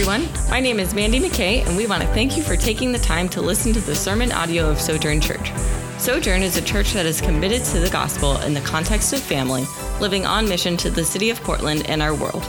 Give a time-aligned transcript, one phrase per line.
[0.00, 0.48] everyone.
[0.48, 3.28] My name is Mandy McKay, and we want to thank you for taking the time
[3.28, 5.52] to listen to the sermon audio of Sojourn Church.
[5.98, 9.66] Sojourn is a church that is committed to the gospel in the context of family,
[10.00, 12.48] living on mission to the city of Portland and our world.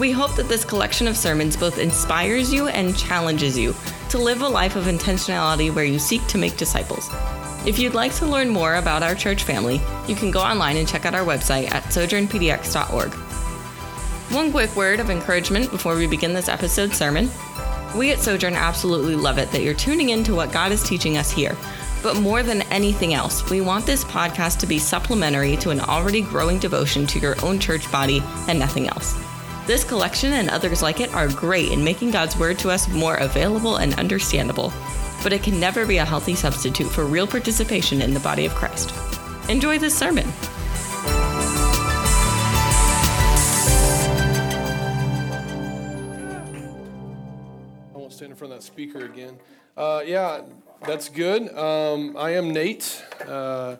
[0.00, 3.74] We hope that this collection of sermons both inspires you and challenges you
[4.08, 7.06] to live a life of intentionality where you seek to make disciples.
[7.66, 10.88] If you'd like to learn more about our church family, you can go online and
[10.88, 13.27] check out our website at sojournpdx.org.
[14.30, 17.30] One quick word of encouragement before we begin this episode's sermon.
[17.96, 21.16] We at Sojourn absolutely love it that you're tuning in to what God is teaching
[21.16, 21.56] us here.
[22.02, 26.20] But more than anything else, we want this podcast to be supplementary to an already
[26.20, 29.18] growing devotion to your own church body and nothing else.
[29.66, 33.16] This collection and others like it are great in making God's word to us more
[33.16, 34.74] available and understandable,
[35.22, 38.54] but it can never be a healthy substitute for real participation in the body of
[38.54, 38.92] Christ.
[39.48, 40.30] Enjoy this sermon.
[48.18, 49.38] Stand in front of that speaker again.
[49.76, 50.40] Uh, yeah,
[50.84, 51.56] that's good.
[51.56, 53.00] Um, I am Nate.
[53.24, 53.76] Uh,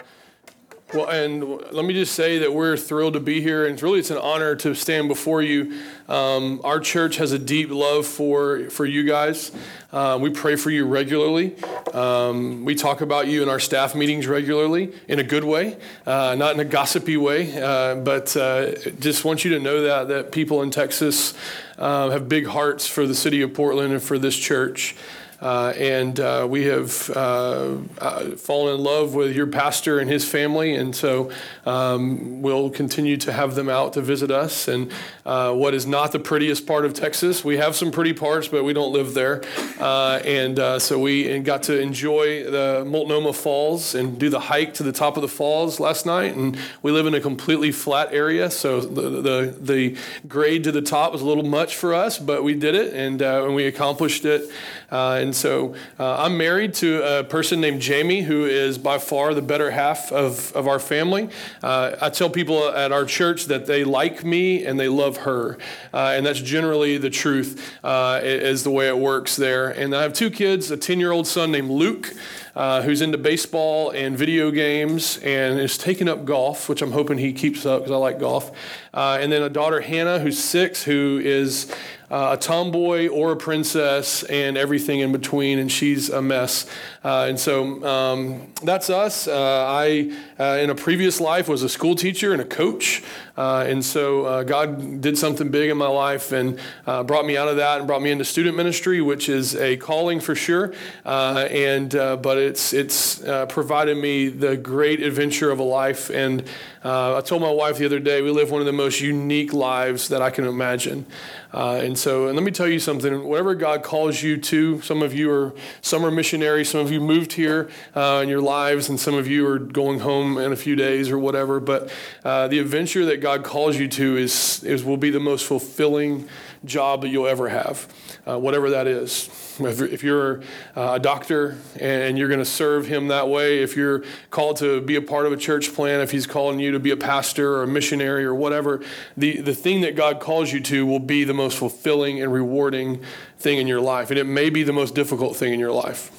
[0.94, 3.98] well, and let me just say that we're thrilled to be here, and it's really
[3.98, 5.78] it's an honor to stand before you.
[6.08, 9.52] Um, our church has a deep love for for you guys.
[9.92, 11.56] Uh, we pray for you regularly.
[11.92, 16.34] Um, we talk about you in our staff meetings regularly, in a good way, uh,
[16.38, 17.60] not in a gossipy way.
[17.60, 21.34] Uh, but uh, just want you to know that that people in Texas
[21.76, 24.96] uh, have big hearts for the city of Portland and for this church.
[25.40, 30.28] Uh, and uh, we have uh, uh, fallen in love with your pastor and his
[30.28, 31.30] family, and so
[31.64, 34.66] um, we'll continue to have them out to visit us.
[34.66, 34.90] And
[35.24, 38.64] uh, what is not the prettiest part of Texas, we have some pretty parts, but
[38.64, 39.42] we don't live there.
[39.78, 44.82] Uh, and so we got to enjoy the Multnomah Falls and do the hike to
[44.82, 46.34] the top of the falls last night.
[46.34, 49.96] And we live in a completely flat area, so the the, the
[50.26, 53.22] grade to the top was a little much for us, but we did it, and,
[53.22, 54.50] and we accomplished it.
[54.90, 59.42] And so uh, I'm married to a person named Jamie, who is by far the
[59.42, 61.28] better half of, of our family.
[61.62, 65.58] Uh, I tell people at our church that they like me and they love her.
[65.92, 69.68] Uh, and that's generally the truth, uh, is the way it works there.
[69.68, 72.12] And I have two kids a 10 year old son named Luke.
[72.58, 77.16] Uh, who's into baseball and video games and is taking up golf, which I'm hoping
[77.16, 78.50] he keeps up because I like golf.
[78.92, 81.72] Uh, and then a daughter, Hannah, who's six, who is
[82.10, 86.66] uh, a tomboy or a princess and everything in between, and she's a mess.
[87.04, 89.28] Uh, and so um, that's us.
[89.28, 93.02] Uh, I, uh, in a previous life, was a school teacher and a coach.
[93.36, 97.48] Uh, and so uh, God did something big in my life and brought me out
[97.48, 100.72] of that and brought me into student ministry, which is a calling for sure.
[101.04, 106.10] and but it's it's provided me the great adventure of a life.
[106.10, 106.44] And
[106.84, 110.08] I told my wife the other day, we live one of the most unique lives
[110.08, 111.06] that I can imagine.
[111.52, 113.24] Uh, and so, and let me tell you something.
[113.24, 117.32] Whatever God calls you to, some of you are summer missionaries, some of you moved
[117.32, 120.76] here uh, in your lives, and some of you are going home in a few
[120.76, 121.58] days or whatever.
[121.58, 121.90] But
[122.22, 126.28] uh, the adventure that God calls you to is, is will be the most fulfilling
[126.64, 127.88] job that you'll ever have,
[128.26, 129.47] uh, whatever that is.
[129.60, 130.40] If you're
[130.76, 134.80] uh, a doctor and you're going to serve him that way, if you're called to
[134.80, 137.56] be a part of a church plan, if he's calling you to be a pastor
[137.56, 138.82] or a missionary or whatever,
[139.16, 143.02] the, the thing that God calls you to will be the most fulfilling and rewarding
[143.38, 144.10] thing in your life.
[144.10, 146.12] And it may be the most difficult thing in your life.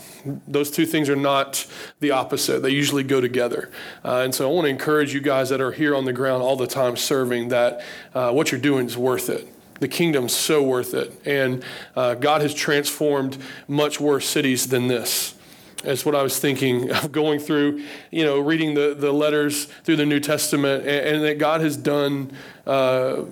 [0.48, 1.66] Those two things are not
[2.02, 2.62] the opposite.
[2.62, 3.72] They usually go together.
[4.04, 6.44] Uh, and so I want to encourage you guys that are here on the ground
[6.44, 7.82] all the time serving that
[8.14, 9.48] uh, what you're doing is worth it
[9.80, 11.14] the kingdom's so worth it.
[11.26, 11.64] And
[11.96, 15.36] uh, God has transformed much worse cities than this.
[15.84, 19.98] That's what I was thinking of going through, you know, reading the, the letters through
[19.98, 22.32] the New Testament, and, and that God has done
[22.68, 23.24] uh,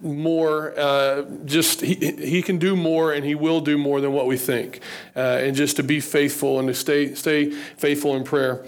[0.00, 0.78] more.
[0.78, 4.36] Uh, just he, he can do more, and He will do more than what we
[4.36, 4.80] think.
[5.14, 8.64] Uh, and just to be faithful and to stay stay faithful in prayer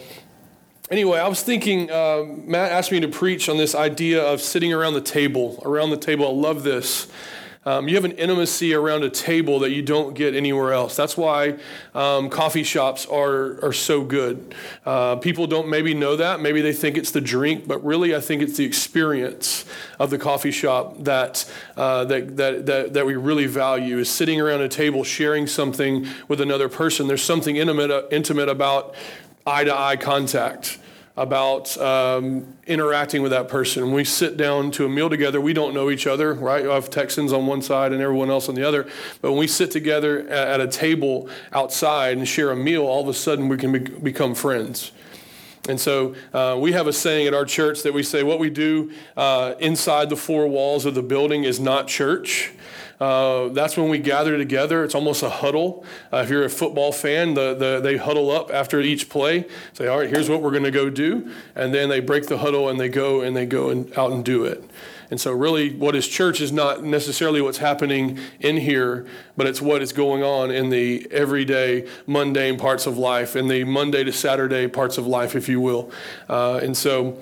[0.94, 4.72] anyway, I was thinking, uh, Matt asked me to preach on this idea of sitting
[4.72, 5.60] around the table.
[5.64, 7.08] Around the table, I love this.
[7.66, 10.94] Um, you have an intimacy around a table that you don't get anywhere else.
[10.94, 11.58] That's why
[11.94, 14.54] um, coffee shops are, are so good.
[14.86, 16.40] Uh, people don't maybe know that.
[16.40, 19.64] Maybe they think it's the drink, but really, I think it's the experience
[19.98, 24.40] of the coffee shop that, uh, that, that, that, that, we really value is sitting
[24.40, 27.08] around a table, sharing something with another person.
[27.08, 28.94] There's something intimate, uh, intimate about
[29.46, 30.78] eye to eye contact,
[31.16, 33.92] about um, interacting with that person.
[33.92, 36.64] We sit down to a meal together, we don't know each other, right?
[36.64, 38.88] You have Texans on one side and everyone else on the other.
[39.20, 43.08] But when we sit together at, a table outside and share a meal, all of
[43.08, 44.92] a sudden we can be- become friends.
[45.68, 48.50] And so uh, we have a saying at our church that we say what we
[48.50, 52.52] do uh, inside the four walls of the building is not church.
[53.04, 54.82] Uh, that's when we gather together.
[54.82, 55.84] It's almost a huddle.
[56.10, 59.88] Uh, if you're a football fan, the, the, they huddle up after each play, say,
[59.88, 61.30] all right, here's what we're going to go do.
[61.54, 64.24] And then they break the huddle and they go and they go and, out and
[64.24, 64.64] do it.
[65.10, 69.06] And so, really, what is church is not necessarily what's happening in here,
[69.36, 73.64] but it's what is going on in the everyday, mundane parts of life, in the
[73.64, 75.92] Monday to Saturday parts of life, if you will.
[76.26, 77.18] Uh, and so,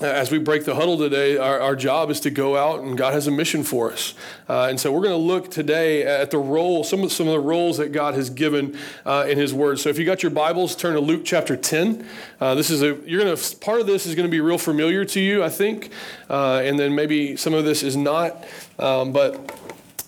[0.00, 3.14] as we break the huddle today, our, our, job is to go out and God
[3.14, 4.14] has a mission for us.
[4.48, 7.32] Uh, and so we're going to look today at the role, some of, some of
[7.32, 9.80] the roles that God has given uh, in His Word.
[9.80, 12.06] So if you got your Bibles, turn to Luke chapter 10.
[12.40, 14.58] Uh, this is a, you're going to, part of this is going to be real
[14.58, 15.90] familiar to you, I think.
[16.30, 18.46] Uh, and then maybe some of this is not.
[18.78, 19.58] Um, but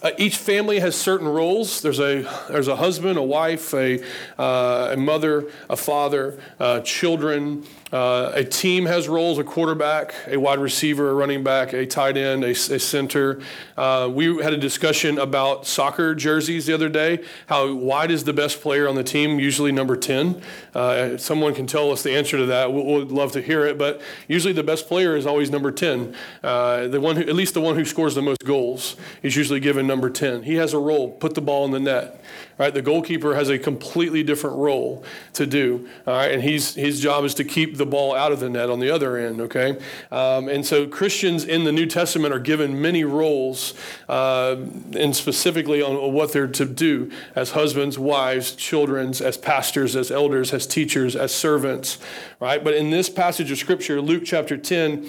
[0.03, 1.83] uh, each family has certain roles.
[1.83, 4.03] There's a there's a husband, a wife, a,
[4.39, 10.39] uh, a mother, a father, uh, children, uh, a team has roles a quarterback, a
[10.39, 13.41] wide receiver, a running back, a tight end, a, a center.
[13.77, 17.25] Uh, we had a discussion about soccer jerseys the other day.
[17.47, 19.41] How wide is the best player on the team?
[19.41, 20.41] Usually number 10.
[20.73, 22.73] Uh, someone can tell us the answer to that.
[22.73, 23.77] We'd we'll love to hear it.
[23.77, 26.15] But usually the best player is always number 10.
[26.45, 29.61] Uh, the one who, at least the one who scores the most goals is usually
[29.61, 30.45] given number 10.
[30.45, 32.23] He has a role, put the ball in the net.
[32.61, 32.75] Right?
[32.75, 35.03] The goalkeeper has a completely different role
[35.33, 35.89] to do.
[36.07, 36.31] All right?
[36.31, 38.91] And he's, his job is to keep the ball out of the net on the
[38.91, 39.79] other end, okay?
[40.13, 43.73] Um, and so Christians in the New Testament are given many roles,
[44.11, 44.57] uh,
[44.95, 50.53] and specifically on what they're to do as husbands, wives, children, as pastors, as elders,
[50.53, 51.97] as teachers, as servants,
[52.41, 52.63] right?
[52.63, 55.09] But in this passage of Scripture, Luke chapter 10,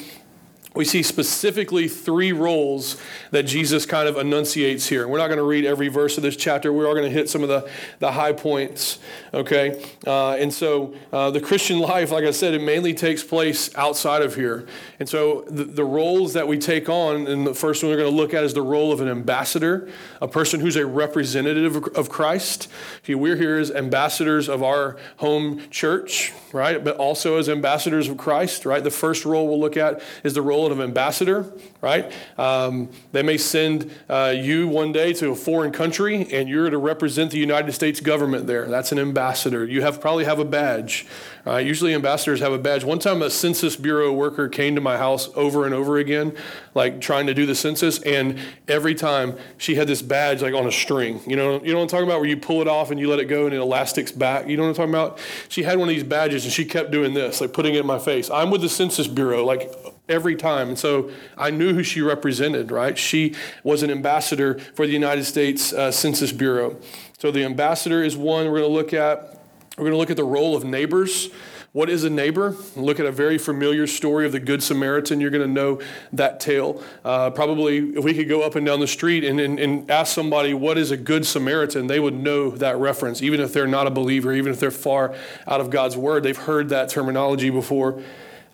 [0.73, 2.95] we see specifically three roles
[3.31, 5.06] that Jesus kind of enunciates here.
[5.06, 6.71] We're not going to read every verse of this chapter.
[6.71, 7.69] We are going to hit some of the,
[8.00, 9.00] the high points,
[9.33, 9.83] okay?
[10.07, 14.21] Uh, and so uh, the Christian life, like I said, it mainly takes place outside
[14.21, 14.65] of here.
[15.00, 18.12] And so the, the roles that we take on, and the first one we're going
[18.12, 19.89] to look at is the role of an ambassador,
[20.21, 22.67] a person who's a representative of, Christ.
[23.07, 26.83] We're here as ambassadors of our home church, right?
[26.83, 28.83] But also as ambassadors of Christ, right?
[28.83, 31.51] The first role we'll look at is the role of ambassador,
[31.81, 32.12] right?
[32.38, 36.77] Um, they may send uh, you one day to a foreign country and you're to
[36.77, 38.68] represent the United States government there.
[38.68, 39.65] That's an ambassador.
[39.65, 41.06] You have probably have a badge.
[41.45, 42.83] Uh, usually ambassadors have a badge.
[42.83, 46.35] One time a Census Bureau worker came to my house over and over again,
[46.75, 50.67] like trying to do the census, and every time she had this badge like on
[50.67, 51.21] a string.
[51.25, 53.09] You know, you know what I'm talking about, where you pull it off and you
[53.09, 54.47] let it go and it elastics back.
[54.47, 55.19] You know what I'm talking about?
[55.49, 57.88] She had one of these badges and she kept doing this, like putting it in
[57.88, 58.29] my face.
[58.29, 59.73] I'm with the Census Bureau, like
[60.07, 60.69] every time.
[60.69, 62.97] And so I knew who she represented, right?
[62.97, 63.33] She
[63.63, 66.77] was an ambassador for the United States uh, Census Bureau.
[67.17, 69.40] So the ambassador is one we're going to look at.
[69.77, 71.29] We're going to look at the role of neighbors.
[71.71, 72.57] What is a neighbor?
[72.75, 75.21] Look at a very familiar story of the Good Samaritan.
[75.21, 75.79] You're going to know
[76.12, 76.83] that tale.
[77.06, 80.13] Uh, probably, if we could go up and down the street and, and, and, ask
[80.13, 83.88] somebody what is a Good Samaritan, they would know that reference, even if they're not
[83.88, 85.15] a believer, even if they're far
[85.47, 86.24] out of God's Word.
[86.24, 88.03] They've heard that terminology before.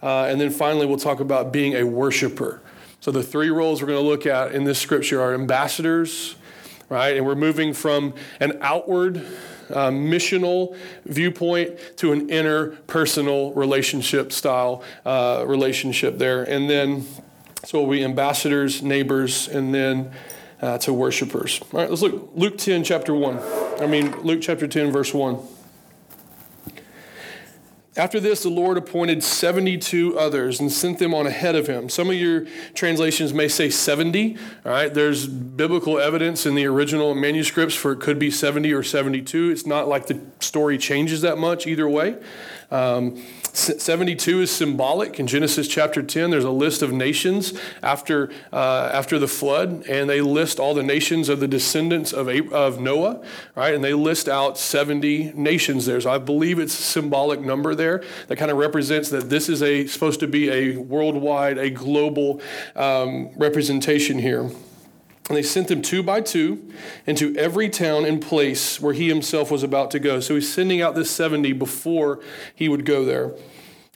[0.03, 2.61] Uh, and then finally, we'll talk about being a worshiper.
[2.99, 6.35] So, the three roles we're going to look at in this scripture are ambassadors,
[6.89, 7.17] right?
[7.17, 9.25] And we're moving from an outward
[9.69, 16.43] uh, missional viewpoint to an inner personal relationship style uh, relationship there.
[16.43, 17.05] And then,
[17.65, 20.11] so be ambassadors, neighbors, and then
[20.61, 21.61] uh, to worshipers.
[21.73, 23.39] All right, let's look Luke 10, chapter 1.
[23.81, 25.37] I mean, Luke chapter 10, verse 1.
[27.97, 31.89] After this, the Lord appointed 72 others and sent them on ahead of him.
[31.89, 34.37] Some of your translations may say 70.
[34.63, 38.83] All right, there's biblical evidence in the original manuscripts for it could be 70 or
[38.83, 39.49] 72.
[39.49, 42.17] It's not like the story changes that much either way.
[42.69, 43.23] Um,
[43.57, 45.19] 72 is symbolic.
[45.19, 50.09] In Genesis chapter 10, there's a list of nations after, uh, after the flood, and
[50.09, 53.23] they list all the nations of the descendants of, of Noah,
[53.55, 53.73] right?
[53.73, 55.99] And they list out 70 nations there.
[55.99, 59.63] So I believe it's a symbolic number there that kind of represents that this is
[59.63, 62.41] a supposed to be a worldwide, a global
[62.75, 64.49] um, representation here.
[65.27, 66.71] And they sent them two by two
[67.05, 70.19] into every town and place where he himself was about to go.
[70.21, 72.21] So he's sending out this 70 before
[72.55, 73.33] he would go there.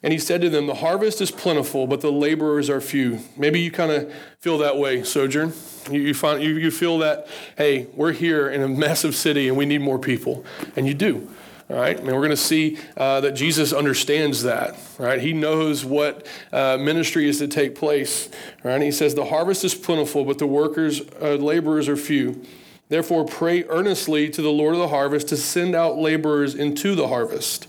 [0.02, 3.20] And he said to them, The harvest is plentiful, but the laborers are few.
[3.36, 5.52] Maybe you kind of feel that way, Sojourn.
[5.90, 9.56] You, you, find, you, you feel that, hey, we're here in a massive city and
[9.56, 10.44] we need more people.
[10.76, 11.30] And you do.
[11.72, 14.76] All right, and we're going to see uh, that Jesus understands that.
[14.98, 18.28] Right, he knows what uh, ministry is to take place.
[18.62, 22.42] Right, and he says, "The harvest is plentiful, but the workers, uh, laborers are few.
[22.90, 27.08] Therefore, pray earnestly to the Lord of the harvest to send out laborers into the
[27.08, 27.68] harvest."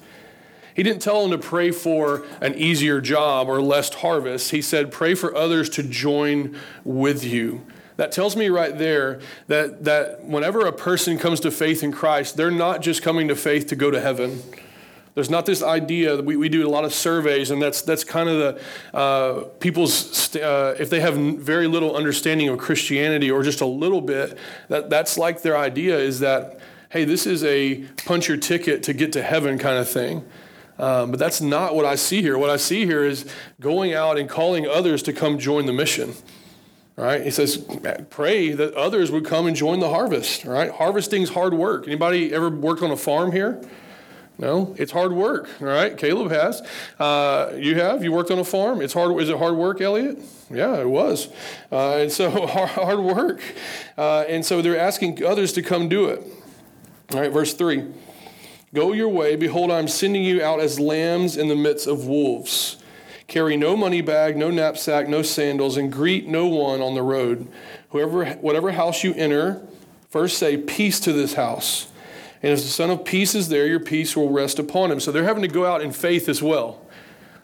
[0.75, 4.51] He didn't tell them to pray for an easier job or less harvest.
[4.51, 7.65] He said, pray for others to join with you.
[7.97, 12.37] That tells me right there that, that whenever a person comes to faith in Christ,
[12.37, 14.41] they're not just coming to faith to go to heaven.
[15.15, 18.03] There's not this idea that we, we do a lot of surveys, and that's, that's
[18.03, 23.43] kind of the uh, people's, uh, if they have very little understanding of Christianity or
[23.43, 24.37] just a little bit,
[24.69, 26.59] that, that's like their idea is that,
[26.89, 30.25] hey, this is a punch your ticket to get to heaven kind of thing.
[30.79, 32.35] Um, but that's not what I see here.
[32.39, 33.31] What I see here is
[33.61, 36.15] going out and calling others to come join the mission.
[36.95, 37.23] Right?
[37.23, 37.57] He says,
[38.11, 40.45] pray that others would come and join the harvest.
[40.45, 40.69] Right?
[40.71, 41.87] Harvesting's hard work.
[41.87, 43.61] Anybody ever worked on a farm here?
[44.37, 45.47] No, it's hard work.
[45.61, 46.61] All right, Caleb has.
[46.99, 48.03] Uh, you have.
[48.03, 48.81] You worked on a farm.
[48.81, 49.19] It's hard.
[49.21, 50.17] Is it hard work, Elliot?
[50.49, 51.27] Yeah, it was.
[51.71, 53.41] Uh, and so hard work.
[53.95, 56.23] Uh, and so they're asking others to come do it.
[57.13, 57.85] All right, verse three.
[58.73, 59.35] Go your way.
[59.35, 62.77] Behold, I'm sending you out as lambs in the midst of wolves.
[63.33, 67.47] Carry no money bag, no knapsack, no sandals, and greet no one on the road.
[67.89, 69.59] Whoever, whatever house you enter,
[70.07, 71.87] first say peace to this house.
[72.43, 74.99] And if the Son of Peace is there, your peace will rest upon him.
[74.99, 76.85] So they're having to go out in faith as well.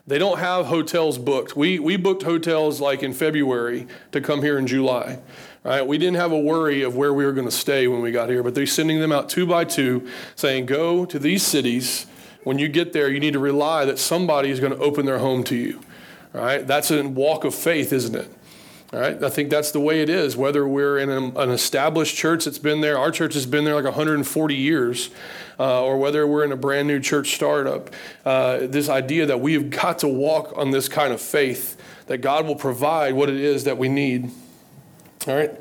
[0.05, 1.55] They don't have hotels booked.
[1.55, 5.17] We, we booked hotels like in February to come here in July.
[5.63, 5.88] Right?
[5.88, 8.29] We didn't have a worry of where we were going to stay when we got
[8.29, 12.05] here, but they're sending them out two by two, saying, Go to these cities.
[12.43, 15.19] When you get there, you need to rely that somebody is going to open their
[15.19, 15.81] home to you.
[16.34, 16.65] Right?
[16.65, 18.31] That's a walk of faith, isn't it?
[18.91, 20.36] All right, I think that's the way it is.
[20.36, 23.84] Whether we're in an, established church that's been there, our church has been there like
[23.84, 25.12] 140 years,
[25.60, 27.91] uh, or whether we're in a brand new church startup,
[28.25, 32.19] uh, this idea that we have got to walk on this kind of faith that
[32.19, 34.31] God will provide what it is that we need.
[35.27, 35.51] All right,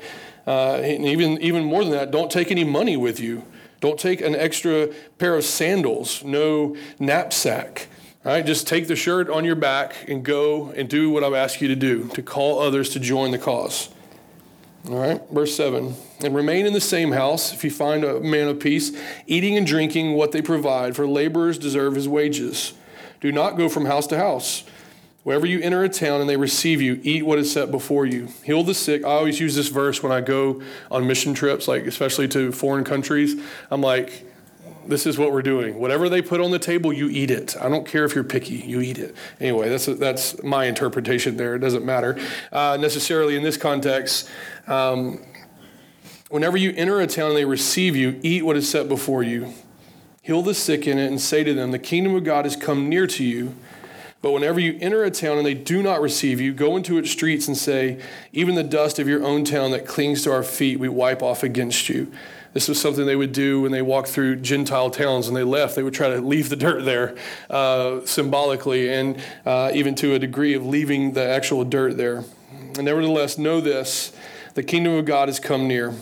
[0.47, 3.45] uh, and even even more than that, don't take any money with you.
[3.79, 6.23] Don't take an extra pair of sandals.
[6.23, 7.87] No knapsack.
[8.25, 11.33] All right, just take the shirt on your back and go and do what I've
[11.33, 13.89] asked you to do to call others to join the cause.
[14.89, 15.93] All right, verse 7.
[16.23, 18.91] And remain in the same house if you find a man of peace,
[19.25, 22.73] eating and drinking what they provide, for laborers deserve his wages.
[23.21, 24.63] Do not go from house to house.
[25.29, 28.29] Wherever you enter a town and they receive you, eat what is set before you.
[28.43, 29.03] Heal the sick.
[29.03, 30.59] I always use this verse when I go
[30.89, 33.39] on mission trips, like especially to foreign countries.
[33.69, 34.25] I'm like,
[34.87, 35.77] this is what we're doing.
[35.77, 37.55] Whatever they put on the table, you eat it.
[37.61, 39.15] I don't care if you're picky, you eat it.
[39.39, 41.53] Anyway, that's, that's my interpretation there.
[41.53, 42.17] It doesn't matter
[42.51, 44.27] uh, necessarily in this context.
[44.65, 45.23] Um,
[46.31, 49.53] whenever you enter a town and they receive you, eat what is set before you.
[50.23, 52.89] Heal the sick in it and say to them, The kingdom of God has come
[52.89, 53.55] near to you.
[54.21, 57.09] But whenever you enter a town and they do not receive you, go into its
[57.09, 58.01] streets and say,
[58.33, 61.41] Even the dust of your own town that clings to our feet, we wipe off
[61.41, 62.11] against you.
[62.51, 65.75] This was something they would do when they walked through Gentile towns and they left.
[65.75, 67.15] They would try to leave the dirt there
[67.49, 72.23] uh, symbolically and uh, even to a degree of leaving the actual dirt there.
[72.51, 74.11] And nevertheless, know this
[74.55, 75.93] the kingdom of God has come near.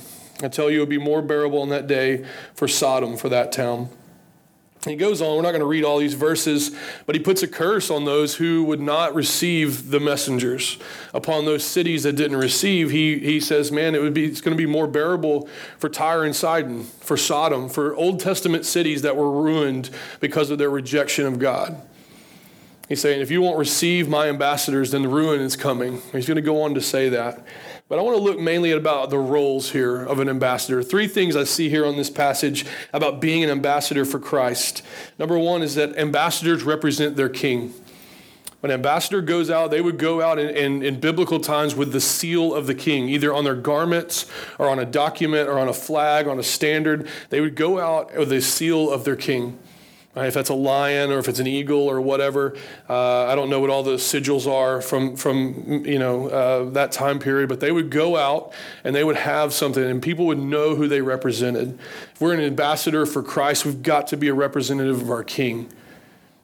[0.42, 3.52] I tell you, it will be more bearable on that day for Sodom, for that
[3.52, 3.90] town.
[4.86, 7.48] He goes on, we're not going to read all these verses, but he puts a
[7.48, 10.78] curse on those who would not receive the messengers.
[11.14, 14.56] Upon those cities that didn't receive, he, he says, man, it would be, it's going
[14.56, 19.18] to be more bearable for Tyre and Sidon, for Sodom, for Old Testament cities that
[19.18, 21.82] were ruined because of their rejection of God.
[22.88, 26.02] He's saying, if you won't receive my ambassadors, then the ruin is coming.
[26.14, 27.46] He's going to go on to say that.
[27.90, 30.82] But I want to look mainly at about the roles here of an ambassador.
[30.84, 34.84] Three things I see here on this passage about being an ambassador for Christ.
[35.20, 37.74] Number one is that ambassadors represent their king.
[38.62, 41.92] When an ambassador goes out, they would go out in, in, in, biblical times with
[41.92, 44.26] the seal of the king, either on their garments
[44.58, 47.08] or on a document or on a flag, on a standard.
[47.30, 49.60] They would go out with the seal of their king.
[50.18, 52.56] Right, if that's a lion or if it's an eagle or whatever,
[52.90, 56.92] uh, I don't know what all the sigils are from from you know uh, that
[56.92, 58.52] time period, but they would go out
[58.84, 61.78] and they would have something, and people would know who they represented.
[62.16, 65.70] If we're an ambassador for Christ, we've got to be a representative of our King,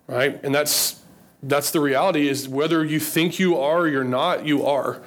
[0.05, 0.39] right?
[0.43, 1.01] And that's
[1.41, 2.27] that's the reality.
[2.27, 5.01] Is whether you think you are or you're not, you are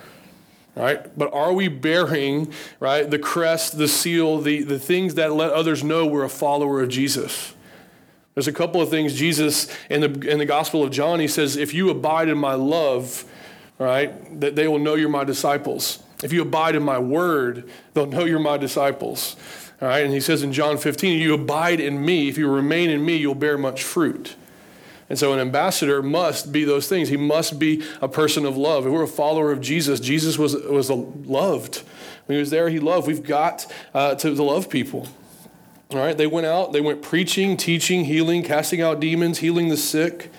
[0.74, 1.16] right?
[1.16, 5.82] But are we bearing, right, the crest, the seal, the, the things that let others
[5.82, 7.54] know we're a follower of Jesus?
[8.36, 11.56] There's a couple of things Jesus in the in the Gospel of John, he says,
[11.56, 13.24] if you abide in my love,
[13.78, 16.02] right, that they will know you're my disciples.
[16.22, 19.36] If you abide in my word, they'll know you're my disciples.
[19.80, 22.28] All right, and he says in John 15, you abide in me.
[22.28, 24.36] If you remain in me, you'll bear much fruit.
[25.08, 27.08] And so an ambassador must be those things.
[27.08, 28.86] He must be a person of love.
[28.86, 31.82] If we're a follower of Jesus, Jesus was, was loved.
[32.26, 33.06] When he was there, he loved.
[33.06, 35.08] We've got uh, to, to love people.
[35.90, 39.76] All right, they went out, they went preaching, teaching, healing, casting out demons, healing the
[39.76, 40.32] sick.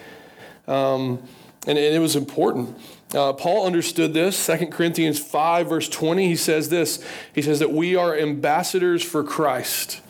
[0.67, 1.19] Um,
[1.65, 2.77] and, and, it was important.
[3.15, 4.45] Uh, Paul understood this.
[4.45, 9.23] 2 Corinthians 5, verse 20, he says this He says that we are ambassadors for
[9.23, 10.01] Christ.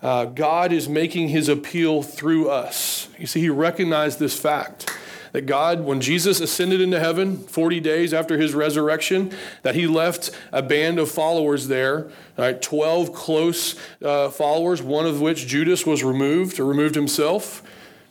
[0.00, 3.08] Uh, God is making his appeal through us.
[3.18, 4.96] You see, he recognized this fact
[5.32, 9.32] that God, when Jesus ascended into heaven 40 days after his resurrection,
[9.62, 15.20] that he left a band of followers there, right, 12 close uh, followers, one of
[15.20, 17.62] which Judas was removed or removed himself.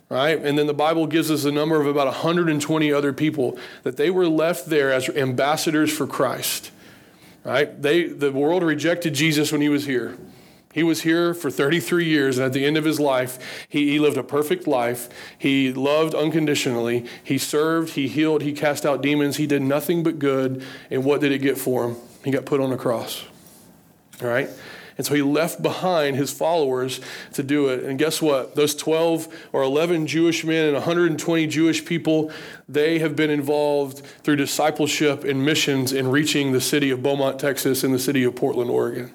[0.10, 0.40] Right?
[0.42, 4.10] And then the Bible gives us a number of about 120 other people that they
[4.10, 6.72] were left there as ambassadors for Christ.
[7.44, 7.82] Right?
[7.82, 10.18] They, the world rejected Jesus when he was here.
[10.78, 13.98] He was here for 33 years, and at the end of his life, he, he,
[13.98, 15.10] lived a perfect life.
[15.36, 17.04] He loved unconditionally.
[17.24, 19.38] He served, he healed, he cast out demons.
[19.38, 20.64] He did nothing but good.
[20.92, 21.96] And what did it get for him?
[22.24, 23.26] He got put on a cross.
[24.22, 24.52] All right?
[24.98, 27.02] And so he left behind his followers
[27.34, 27.84] to do it.
[27.84, 28.54] And guess what?
[28.54, 32.32] Those 12 or 11 Jewish men and 120 Jewish people,
[32.70, 37.84] they have been involved through discipleship and missions in reaching the city of Beaumont, Texas,
[37.84, 39.12] and the city of Portland, Oregon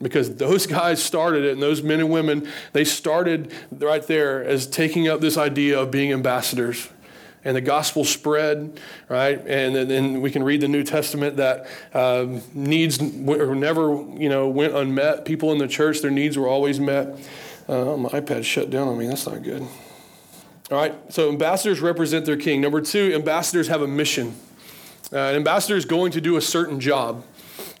[0.00, 4.66] because those guys started it and those men and women they started right there as
[4.66, 6.88] taking up this idea of being ambassadors.
[7.44, 9.38] And the gospel spread right?
[9.46, 14.48] And then we can read the new testament that uh, needs were never you know
[14.48, 15.24] went unmet.
[15.24, 17.18] People in the church their needs were always met.
[17.68, 19.06] Uh, my ipad shut down on me.
[19.06, 19.62] That's not good.
[20.70, 22.60] All right so ambassadors represent their king.
[22.60, 24.34] Number two ambassadors have a mission.
[25.12, 27.22] Uh, an ambassador is going to do a certain job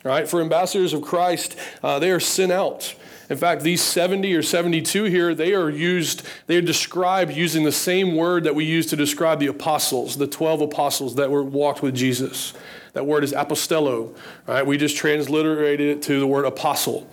[0.06, 0.28] right?
[0.28, 2.94] For ambassadors of Christ, uh, they are sent out.
[3.28, 7.72] In fact, these 70 or 72 here, they are used, they are described using the
[7.72, 11.82] same word that we use to describe the apostles, the 12 apostles that were walked
[11.82, 12.54] with Jesus.
[12.92, 14.14] That word is apostello,
[14.46, 14.64] right?
[14.64, 17.10] We just transliterated it to the word apostle,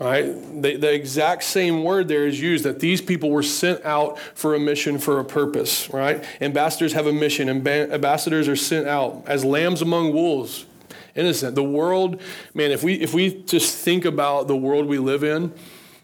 [0.00, 0.24] right?
[0.60, 4.56] The, the exact same word there is used that these people were sent out for
[4.56, 6.24] a mission, for a purpose, right?
[6.40, 10.66] Ambassadors have a mission, and ambassadors are sent out as lambs among wolves
[11.14, 11.54] innocent.
[11.54, 12.20] The world,
[12.54, 15.52] man, if we if we just think about the world we live in,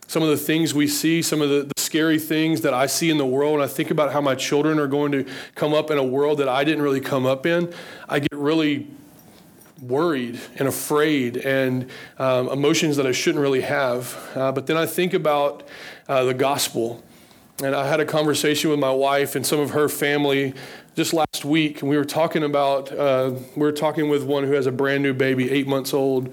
[0.07, 3.09] some of the things we see, some of the, the, scary things that I see
[3.09, 5.91] in the world, and I think about how my children are going to come up
[5.91, 7.73] in a world that I didn't really come up in,
[8.07, 8.89] I get really
[9.81, 14.17] worried and afraid and um, emotions that I shouldn't really have.
[14.35, 15.67] Uh, but then I think about
[16.09, 17.03] uh, the gospel.
[17.63, 20.55] And I had a conversation with my wife and some of her family
[20.95, 24.53] just last week, and we were talking about, uh, we were talking with one who
[24.53, 26.33] has a brand new baby, eight months old,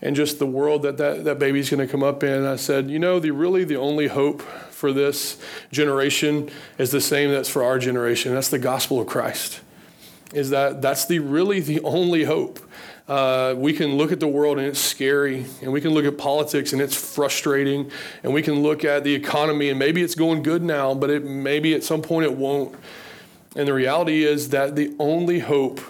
[0.00, 2.32] and just the world that that, that baby's going to come up in.
[2.32, 5.40] And I said, you know, the really the only hope for this
[5.72, 8.32] generation is the same that's for our generation.
[8.32, 9.60] That's the gospel of Christ.
[10.32, 12.60] Is that that's the really the only hope.
[13.10, 16.16] Uh, we can look at the world and it's scary, and we can look at
[16.16, 17.90] politics and it's frustrating,
[18.22, 21.24] and we can look at the economy and maybe it's going good now, but it
[21.24, 22.72] maybe at some point it won't.
[23.56, 25.80] And the reality is that the only hope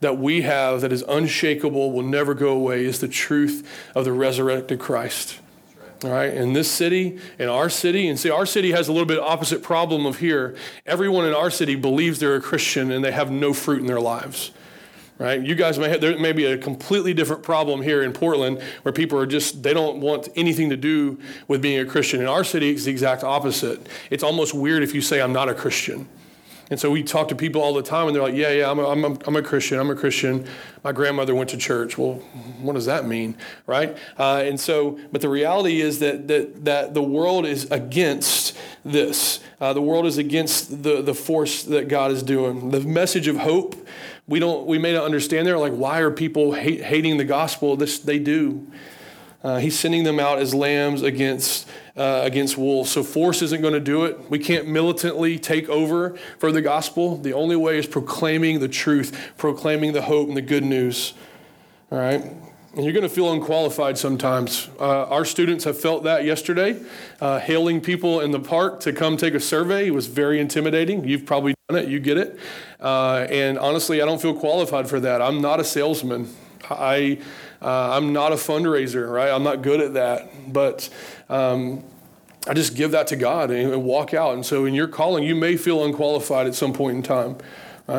[0.00, 4.12] that we have that is unshakable, will never go away, is the truth of the
[4.12, 5.40] resurrected Christ.
[6.04, 9.06] All right, in this city, in our city, and see, our city has a little
[9.06, 10.56] bit opposite problem of here.
[10.86, 14.00] Everyone in our city believes they're a Christian and they have no fruit in their
[14.00, 14.52] lives.
[15.22, 15.40] Right?
[15.40, 18.92] You guys may have, there may be a completely different problem here in Portland where
[18.92, 22.20] people are just, they don't want anything to do with being a Christian.
[22.20, 23.86] In our city, it's the exact opposite.
[24.10, 26.08] It's almost weird if you say, I'm not a Christian.
[26.72, 28.78] And so we talk to people all the time, and they're like, "Yeah, yeah, I'm
[28.78, 29.78] a, I'm a, I'm a Christian.
[29.78, 30.46] I'm a Christian.
[30.82, 32.14] My grandmother went to church." Well,
[32.62, 33.94] what does that mean, right?
[34.18, 38.56] Uh, and so, but the reality is that that that the world is against
[38.86, 39.40] this.
[39.60, 42.70] Uh, the world is against the the force that God is doing.
[42.70, 43.76] The message of hope.
[44.26, 44.66] We don't.
[44.66, 45.46] We may not understand.
[45.46, 47.76] There, like, why are people hate, hating the gospel?
[47.76, 48.66] This they do.
[49.42, 52.90] Uh, he's sending them out as lambs against uh, against wolves.
[52.90, 54.30] So force isn't going to do it.
[54.30, 57.18] We can't militantly take over for the gospel.
[57.18, 61.14] The only way is proclaiming the truth, proclaiming the hope and the good news.
[61.90, 62.22] All right?
[62.74, 64.70] And you're going to feel unqualified sometimes.
[64.80, 66.80] Uh, our students have felt that yesterday.
[67.20, 71.06] Uh, hailing people in the park to come take a survey was very intimidating.
[71.06, 72.38] You've probably done it, you get it.
[72.80, 75.20] Uh, and honestly, I don't feel qualified for that.
[75.20, 76.34] I'm not a salesman.
[76.70, 77.18] I,
[77.62, 79.30] uh, I'm not a fundraiser, right?
[79.30, 80.52] I'm not good at that.
[80.52, 80.88] But
[81.28, 81.84] um,
[82.46, 84.34] I just give that to God and, and, walk out.
[84.34, 87.36] And so in your calling, you may feel unqualified at some point in time.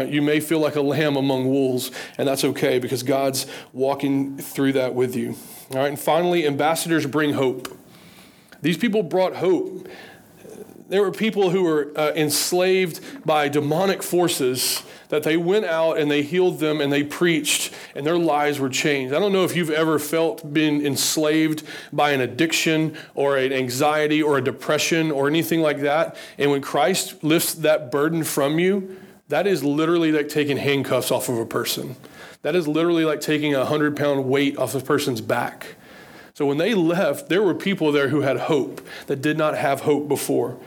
[0.07, 4.73] You may feel like a lamb among wolves, and that's okay because God's walking through
[4.73, 5.35] that with you.
[5.71, 7.67] All right, and finally, ambassadors bring hope.
[8.61, 9.87] These people brought hope.
[10.87, 16.09] There were people who were uh, enslaved by demonic forces that they went out and
[16.09, 19.13] they healed them and they preached and their lives were changed.
[19.13, 24.21] I don't know if you've ever felt been enslaved by an addiction or an anxiety
[24.21, 26.15] or a depression or anything like that.
[26.37, 28.97] And when Christ lifts that burden from you,
[29.29, 31.95] that is literally like taking handcuffs off of a person.
[32.43, 35.75] That is literally like taking a hundred pound weight off a person's back.
[36.33, 39.81] So when they left, there were people there who had hope that did not have
[39.81, 40.57] hope before.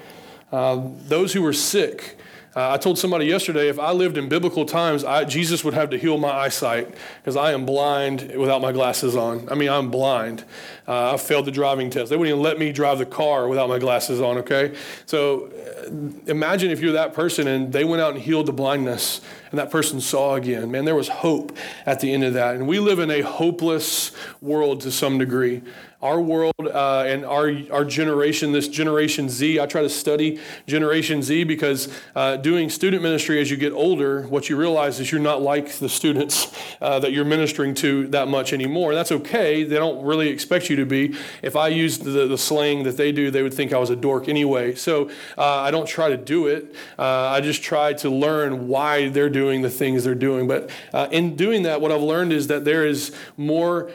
[0.53, 2.17] Uh, those who were sick,
[2.57, 5.91] uh, I told somebody yesterday if I lived in biblical times, I, Jesus would have
[5.91, 6.89] to heal my eyesight
[7.19, 9.47] because I am blind without my glasses on.
[9.51, 10.43] I mean, I'm blind.
[10.89, 12.09] Uh, I failed the driving test.
[12.09, 14.75] They wouldn't even let me drive the car without my glasses on, okay?
[15.05, 15.91] So uh,
[16.31, 19.71] imagine if you're that person and they went out and healed the blindness and that
[19.71, 20.71] person saw again.
[20.71, 22.55] Man, there was hope at the end of that.
[22.55, 25.63] And we live in a hopeless world to some degree
[26.03, 29.59] our world uh, and our, our generation, this Generation Z.
[29.59, 34.23] I try to study Generation Z because uh, doing student ministry as you get older,
[34.29, 38.29] what you realize is you're not like the students uh, that you're ministering to that
[38.29, 38.91] much anymore.
[38.91, 39.65] And that's okay.
[39.65, 41.17] They don't really expect you to be.
[41.43, 43.97] If I used the, the slang that they do, they would think I was a
[43.97, 44.75] dork anyway.
[44.75, 46.75] So uh, I don't try to do it.
[46.99, 50.49] Uh, I just try to learn why they're doing the things they're doing.
[50.49, 53.91] But uh, in doing that, what I've learned is that there is more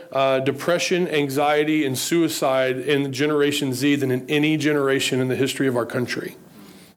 [0.45, 5.75] depression, anxiety, and suicide in Generation Z than in any generation in the history of
[5.75, 6.35] our country.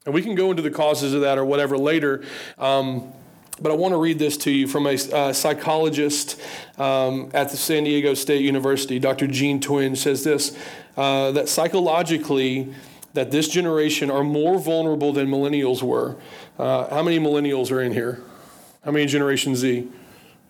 [0.05, 2.23] And we can go into the causes of that or whatever later.
[2.59, 3.13] Um,
[3.61, 6.41] but I want to read this to you from a uh, psychologist
[6.77, 9.27] um, at the San Diego State University, Dr.
[9.29, 10.57] Jean Twenge, says this
[10.97, 12.75] uh, that psychologically,
[13.15, 16.17] that this generation are more vulnerable than millennials were.
[16.59, 18.21] Uh, how many millennials are in here?
[18.85, 19.89] How many Generation Z?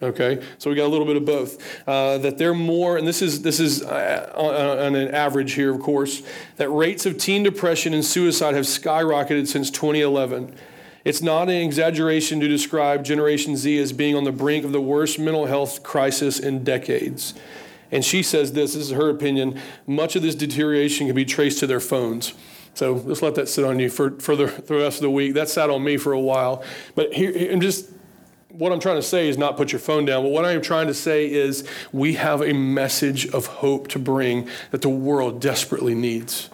[0.02, 1.88] Okay, so we got a little bit of both.
[1.88, 5.80] Uh, that they're more, and this is this is uh, on an average here, of
[5.80, 6.22] course,
[6.56, 10.54] that rates of teen depression and suicide have skyrocketed since 2011.
[11.04, 14.80] It's not an exaggeration to describe Generation Z as being on the brink of the
[14.80, 17.34] worst mental health crisis in decades.
[17.92, 21.60] And she says this, this is her opinion, much of this deterioration can be traced
[21.60, 22.34] to their phones.
[22.72, 25.10] So let's let that sit on you for, for, the, for the rest of the
[25.10, 25.34] week.
[25.34, 26.64] That sat on me for a while.
[26.94, 27.90] But here, I'm just
[28.54, 30.62] what I'm trying to say is not put your phone down, but what I am
[30.62, 35.40] trying to say is we have a message of hope to bring that the world
[35.40, 36.50] desperately needs.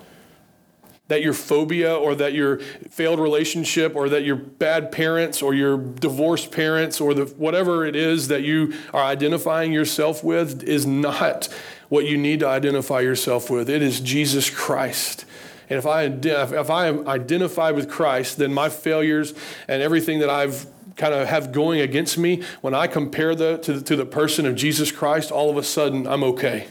[1.08, 5.76] That your phobia or that your failed relationship or that your bad parents or your
[5.76, 11.48] divorced parents or the, whatever it is that you are identifying yourself with is not
[11.88, 13.68] what you need to identify yourself with.
[13.68, 15.24] It is Jesus Christ.
[15.68, 19.34] And if I, if I am identified with Christ, then my failures
[19.68, 23.74] and everything that I've kind of have going against me, when I compare the, to,
[23.74, 26.68] the, to the person of Jesus Christ, all of a sudden I'm okay.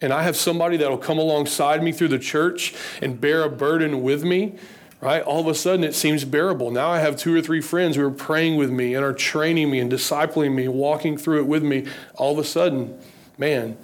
[0.00, 4.02] And I have somebody that'll come alongside me through the church and bear a burden
[4.02, 4.54] with me,
[5.00, 5.22] right?
[5.22, 6.70] All of a sudden it seems bearable.
[6.70, 9.70] Now I have two or three friends who are praying with me and are training
[9.70, 11.86] me and discipling me, walking through it with me.
[12.14, 12.98] All of a sudden,
[13.36, 13.76] man,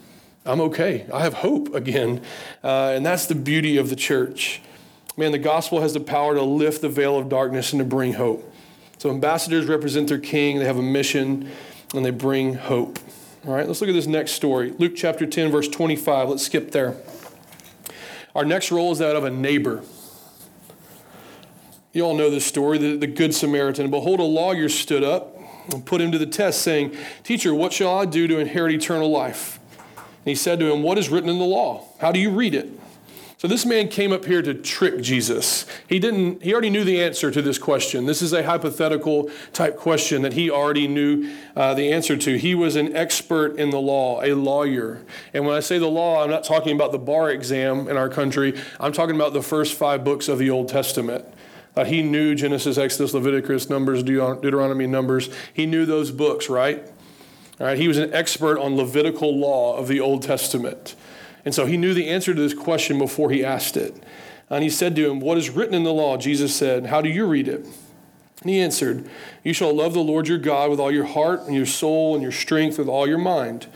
[0.47, 1.07] I'm okay.
[1.12, 2.23] I have hope again.
[2.65, 4.62] Uh, and that's the beauty of the church.
[5.19, 8.15] Man, the gospel has the power to lift the veil of darkness and to bring
[8.15, 8.53] hope.
[8.99, 11.51] So ambassadors represent their king, they have a mission,
[11.95, 12.99] and they bring hope.
[13.47, 14.73] All right, let's look at this next story.
[14.79, 16.31] Luke chapter 10, verse 25.
[16.31, 16.97] Let's skip there.
[18.35, 19.83] Our next role is that of a neighbor.
[21.93, 23.91] You all know this story, the, the Good Samaritan.
[23.91, 25.39] Behold, a lawyer stood up
[25.73, 29.11] and put him to the test, saying, Teacher, what shall I do to inherit eternal
[29.11, 29.59] life?
[29.97, 31.85] And he said to him, What is written in the law?
[32.01, 32.69] How do you read it?
[33.38, 35.66] So this man came up here to trick Jesus.
[35.87, 38.07] He didn't he already knew the answer to this question.
[38.07, 42.38] This is a hypothetical type question that he already knew uh, the answer to.
[42.38, 45.05] He was an expert in the law, a lawyer.
[45.35, 48.09] And when I say the law, I'm not talking about the bar exam in our
[48.09, 48.59] country.
[48.81, 51.27] I'm talking about the first 5 books of the Old Testament.
[51.77, 55.29] Uh, he knew Genesis, Exodus, Leviticus, Numbers, Deuteronomy, Numbers.
[55.53, 56.90] He knew those books, right?
[57.61, 60.94] All right, he was an expert on Levitical law of the Old Testament.
[61.47, 63.95] And so he knew the answer to this question before he asked it.
[64.51, 66.17] And he said to him, What is written in the law?
[66.17, 67.65] Jesus said, How do you read it?
[68.43, 69.09] And he answered,
[69.45, 72.23] You shall love the Lord your God with all your heart and your soul and
[72.23, 73.69] your strength with all your mind,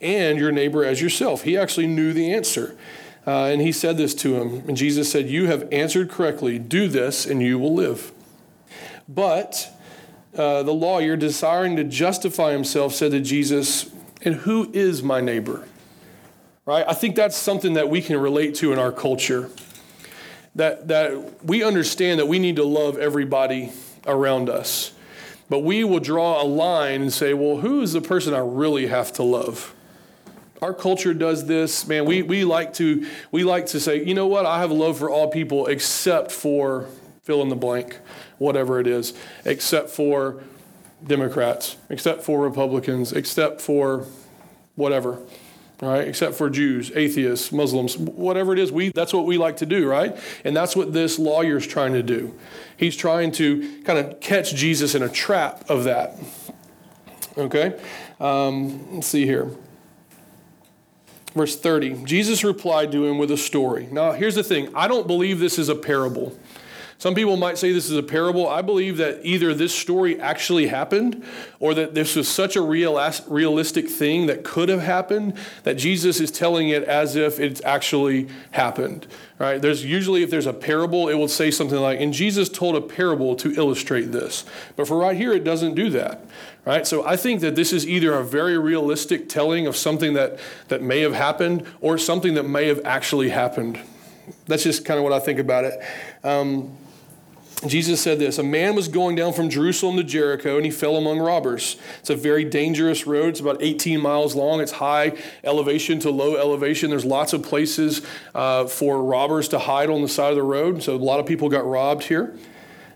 [0.00, 1.42] and your neighbor as yourself.
[1.42, 2.76] He actually knew the answer.
[3.26, 4.62] Uh, and he said this to him.
[4.68, 6.60] And Jesus said, You have answered correctly.
[6.60, 8.12] Do this, and you will live.
[9.08, 9.68] But
[10.36, 13.90] uh, the lawyer, desiring to justify himself, said to Jesus,
[14.22, 15.66] And who is my neighbor?
[16.66, 16.84] Right?
[16.86, 19.48] I think that's something that we can relate to in our culture.
[20.56, 23.72] That, that we understand that we need to love everybody
[24.06, 24.92] around us.
[25.48, 28.88] But we will draw a line and say, well, who is the person I really
[28.88, 29.74] have to love?
[30.60, 32.06] Our culture does this, man.
[32.06, 34.46] We, we like to we like to say, you know what?
[34.46, 36.86] I have love for all people except for
[37.22, 37.98] fill in the blank,
[38.38, 39.12] whatever it is,
[39.44, 40.42] except for
[41.06, 44.06] Democrats, except for Republicans, except for
[44.76, 45.18] whatever,
[45.80, 46.06] right?
[46.08, 49.88] Except for Jews, atheists, Muslims, whatever it is, we that's what we like to do,
[49.88, 50.16] right?
[50.44, 52.34] And that's what this lawyer's trying to do.
[52.76, 56.18] He's trying to kind of catch Jesus in a trap of that.
[57.36, 57.78] Okay?
[58.20, 59.50] Um, let's see here.
[61.34, 63.88] Verse 30 Jesus replied to him with a story.
[63.90, 66.38] Now, here's the thing I don't believe this is a parable.
[66.98, 68.48] Some people might say this is a parable.
[68.48, 71.22] I believe that either this story actually happened
[71.60, 76.30] or that this was such a realistic thing that could have happened that Jesus is
[76.30, 79.06] telling it as if it's actually happened.
[79.38, 79.60] Right?
[79.60, 82.80] There's usually if there's a parable, it will say something like, and Jesus told a
[82.80, 84.46] parable to illustrate this.
[84.74, 86.24] But for right here, it doesn't do that.
[86.64, 86.86] Right?
[86.86, 90.80] So I think that this is either a very realistic telling of something that, that
[90.80, 93.78] may have happened or something that may have actually happened.
[94.46, 95.80] That's just kind of what I think about it.
[96.24, 96.76] Um,
[97.64, 100.96] Jesus said this A man was going down from Jerusalem to Jericho and he fell
[100.96, 101.76] among robbers.
[102.00, 103.30] It's a very dangerous road.
[103.30, 104.60] It's about 18 miles long.
[104.60, 106.90] It's high elevation to low elevation.
[106.90, 108.02] There's lots of places
[108.34, 110.82] uh, for robbers to hide on the side of the road.
[110.82, 112.36] So a lot of people got robbed here.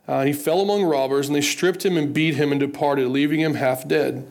[0.07, 3.40] Uh, he fell among robbers and they stripped him and beat him and departed, leaving
[3.40, 4.27] him half dead.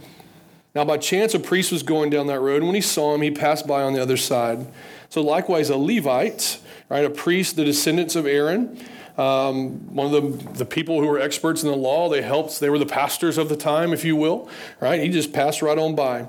[0.76, 3.24] Now, by chance, a priest was going down that road, and when he saw him,
[3.24, 4.68] he passed by on the other side.
[5.10, 8.80] So, likewise, a Levite, right, a priest, the descendants of Aaron,
[9.19, 12.10] um, one of the, the people who were experts in the law.
[12.10, 15.01] They helped, they were the pastors of the time, if you will, right?
[15.01, 16.21] He just passed right on by.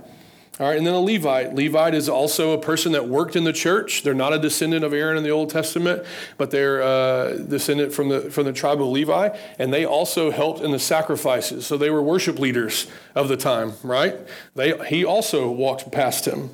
[0.58, 1.54] All right, and then a Levite.
[1.54, 4.02] Levite is also a person that worked in the church.
[4.02, 6.04] They're not a descendant of Aaron in the Old Testament,
[6.36, 10.60] but they're uh, descendant from the from the tribe of Levi, and they also helped
[10.60, 11.66] in the sacrifices.
[11.66, 14.16] So they were worship leaders of the time, right?
[14.54, 16.50] They he also walked past him.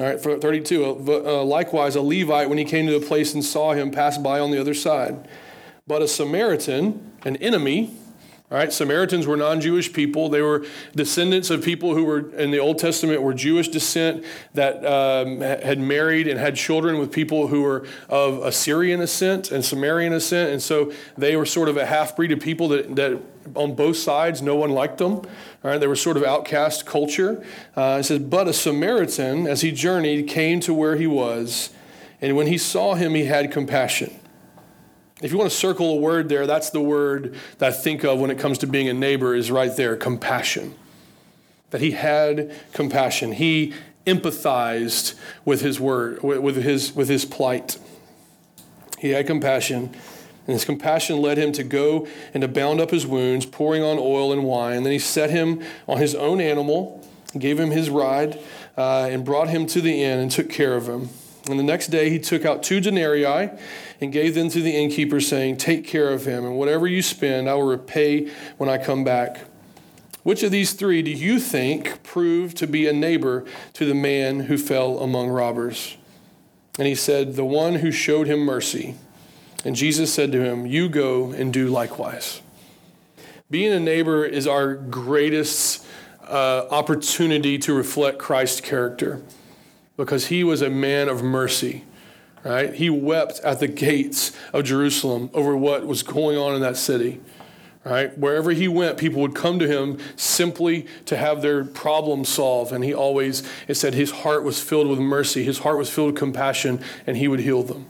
[0.00, 0.84] All right, for 32.
[0.84, 4.20] Uh, uh, likewise, a Levite, when he came to the place and saw him, passed
[4.20, 5.28] by on the other side.
[5.88, 7.96] But a Samaritan, an enemy,
[8.50, 10.30] all right, Samaritans were non-Jewish people.
[10.30, 14.24] They were descendants of people who were in the Old Testament were Jewish descent
[14.54, 19.62] that um, had married and had children with people who were of Assyrian descent and
[19.62, 23.20] Sumerian descent, and so they were sort of a half breed of people that, that
[23.54, 25.12] on both sides no one liked them.
[25.12, 25.24] All
[25.62, 27.44] right, they were sort of outcast culture.
[27.76, 31.68] Uh, it says, but a Samaritan, as he journeyed, came to where he was,
[32.22, 34.17] and when he saw him, he had compassion
[35.22, 38.20] if you want to circle a word there, that's the word that I think of
[38.20, 40.74] when it comes to being a neighbor, is right there compassion.
[41.70, 43.32] That he had compassion.
[43.32, 43.74] He
[44.06, 47.78] empathized with his word, with his, with his plight.
[48.98, 49.90] He had compassion,
[50.46, 53.98] and his compassion led him to go and to bound up his wounds, pouring on
[53.98, 54.82] oil and wine.
[54.82, 58.38] Then he set him on his own animal, gave him his ride,
[58.76, 61.10] uh, and brought him to the inn and took care of him.
[61.48, 63.50] And the next day he took out two denarii
[64.00, 67.48] and gave them to the innkeeper, saying, Take care of him, and whatever you spend,
[67.48, 69.40] I will repay when I come back.
[70.22, 74.40] Which of these three do you think proved to be a neighbor to the man
[74.40, 75.96] who fell among robbers?
[76.78, 78.94] And he said, The one who showed him mercy.
[79.64, 82.42] And Jesus said to him, You go and do likewise.
[83.50, 85.84] Being a neighbor is our greatest
[86.22, 89.22] uh, opportunity to reflect Christ's character
[89.98, 91.84] because he was a man of mercy.
[92.44, 92.72] Right?
[92.72, 97.20] He wept at the gates of Jerusalem over what was going on in that city.
[97.84, 98.16] Right?
[98.16, 102.72] Wherever he went, people would come to him simply to have their problem solved.
[102.72, 106.12] And he always, it said his heart was filled with mercy, his heart was filled
[106.12, 107.86] with compassion, and he would heal them.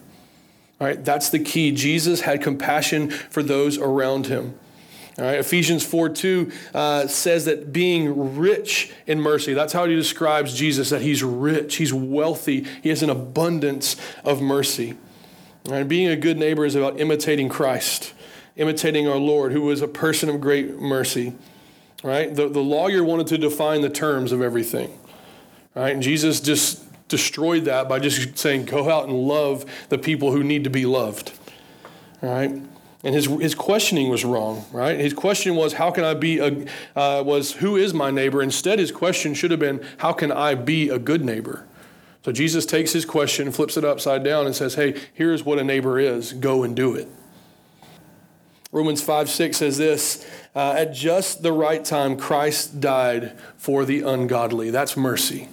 [0.81, 1.05] Right?
[1.05, 1.73] That's the key.
[1.73, 4.59] Jesus had compassion for those around him.
[5.19, 9.97] All right, Ephesians 4 2 uh, says that being rich in mercy, that's how he
[9.97, 14.97] describes Jesus, that he's rich, he's wealthy, he has an abundance of mercy.
[15.67, 18.15] All right, being a good neighbor is about imitating Christ,
[18.55, 21.35] imitating our Lord, who was a person of great mercy.
[22.05, 24.89] All right, the, the lawyer wanted to define the terms of everything.
[25.75, 29.99] All right, and Jesus just destroyed that by just saying, go out and love the
[29.99, 31.33] people who need to be loved.
[32.23, 32.63] All right.
[33.05, 34.99] And his, his questioning was wrong, right?
[34.99, 38.43] His question was, how can I be a, uh, was, who is my neighbor?
[38.43, 41.65] Instead, his question should have been, how can I be a good neighbor?
[42.25, 45.65] So Jesus takes his question, flips it upside down, and says, hey, here's what a
[45.65, 46.33] neighbor is.
[46.33, 47.09] Go and do it.
[48.73, 54.03] Romans 5 6 says this uh, At just the right time, Christ died for the
[54.03, 54.71] ungodly.
[54.71, 55.49] That's mercy.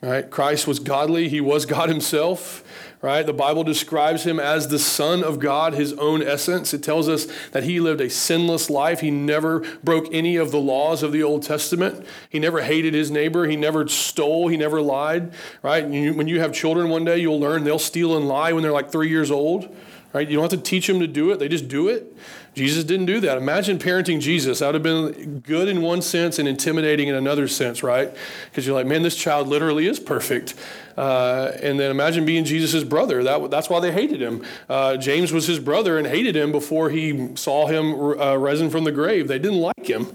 [0.00, 0.28] Right?
[0.28, 2.64] Christ was godly, he was God himself
[3.02, 3.26] right?
[3.26, 6.72] The Bible describes him as the Son of God, his own essence.
[6.72, 9.00] It tells us that he lived a sinless life.
[9.00, 12.06] He never broke any of the laws of the Old Testament.
[12.30, 13.46] He never hated his neighbor.
[13.46, 14.46] He never stole.
[14.46, 15.84] He never lied, right?
[15.84, 18.92] when you have children one day, you'll learn they'll steal and lie when they're like
[18.92, 19.74] three years old.
[20.12, 20.28] Right?
[20.28, 22.16] You don't have to teach them to do it, they just do it.
[22.54, 23.38] Jesus didn't do that.
[23.38, 24.58] Imagine parenting Jesus.
[24.58, 28.14] That would have been good in one sense and intimidating in another sense, right?
[28.50, 30.54] Because you're like, man, this child literally is perfect.
[30.94, 33.22] Uh, and then imagine being Jesus' brother.
[33.22, 34.44] That, that's why they hated him.
[34.68, 38.84] Uh, James was his brother and hated him before he saw him uh, risen from
[38.84, 39.28] the grave.
[39.28, 40.14] They didn't like him,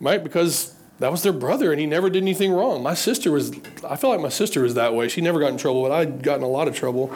[0.00, 0.22] right?
[0.22, 2.82] Because that was their brother and he never did anything wrong.
[2.82, 3.52] My sister was,
[3.88, 5.06] I feel like my sister was that way.
[5.06, 7.14] She never got in trouble, but I'd gotten a lot of trouble.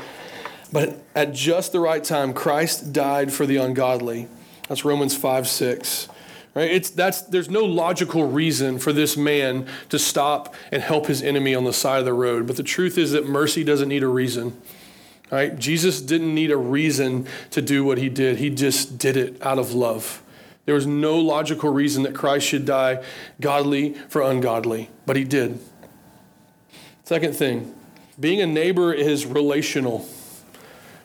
[0.73, 4.29] But at just the right time, Christ died for the ungodly.
[4.69, 6.09] That's Romans 5 6.
[6.55, 6.71] Right?
[6.71, 11.55] It's, that's, there's no logical reason for this man to stop and help his enemy
[11.55, 12.47] on the side of the road.
[12.47, 14.61] But the truth is that mercy doesn't need a reason.
[15.31, 15.59] Right?
[15.59, 19.59] Jesus didn't need a reason to do what he did, he just did it out
[19.59, 20.23] of love.
[20.65, 23.03] There was no logical reason that Christ should die
[23.41, 25.59] godly for ungodly, but he did.
[27.03, 27.75] Second thing,
[28.21, 30.07] being a neighbor is relational.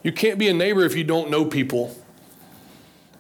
[0.08, 1.93] You can't be a neighbor if you don't know people.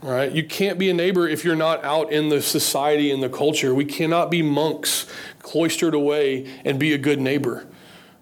[0.01, 0.31] Right?
[0.31, 3.75] You can't be a neighbor if you're not out in the society and the culture.
[3.75, 5.05] We cannot be monks
[5.39, 7.67] cloistered away and be a good neighbor.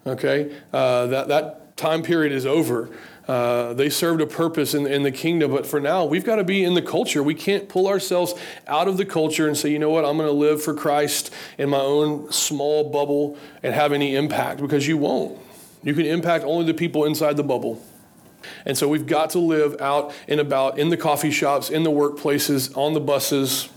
[0.04, 0.52] Okay?
[0.72, 2.90] Uh, that, that time period is over.
[3.28, 6.44] Uh, they served a purpose in, in the kingdom, but for now, we've got to
[6.44, 7.22] be in the culture.
[7.22, 8.34] We can't pull ourselves
[8.66, 11.32] out of the culture and say, you know what, I'm going to live for Christ
[11.56, 15.38] in my own small bubble and have any impact because you won't.
[15.84, 17.80] You can impact only the people inside the bubble.
[18.64, 21.90] And so we've got to live out and about in the coffee shops, in the
[21.90, 23.68] workplaces, on the buses,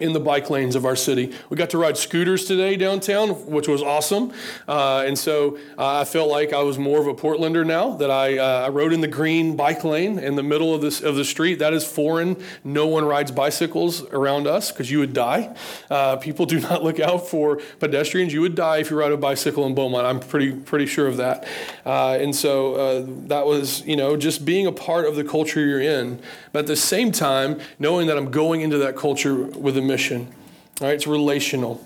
[0.00, 1.34] in the bike lanes of our city.
[1.50, 4.32] We got to ride scooters today downtown, which was awesome.
[4.66, 8.10] Uh, and so uh, I felt like I was more of a Portlander now that
[8.10, 11.16] I, uh, I rode in the green bike lane in the middle of, this, of
[11.16, 11.58] the street.
[11.58, 12.42] That is foreign.
[12.64, 15.54] No one rides bicycles around us because you would die.
[15.90, 18.32] Uh, people do not look out for pedestrians.
[18.32, 20.06] You would die if you ride a bicycle in Beaumont.
[20.06, 21.46] I'm pretty, pretty sure of that.
[21.84, 25.64] Uh, and so uh, that was, you know, just being a part of the culture
[25.64, 26.20] you're in.
[26.52, 30.32] But at the same time, knowing that I'm going into that culture with a mission.
[30.80, 30.94] Right?
[30.94, 31.84] It's relational.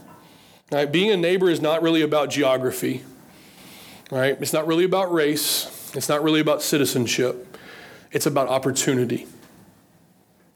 [0.70, 0.90] Right?
[0.90, 3.02] Being a neighbor is not really about geography.
[4.10, 4.36] Right?
[4.40, 5.90] It's not really about race.
[5.94, 7.56] It's not really about citizenship.
[8.10, 9.26] It's about opportunity.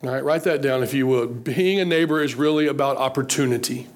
[0.02, 1.42] All right, write that down if you would.
[1.42, 3.86] Being a neighbor is really about opportunity.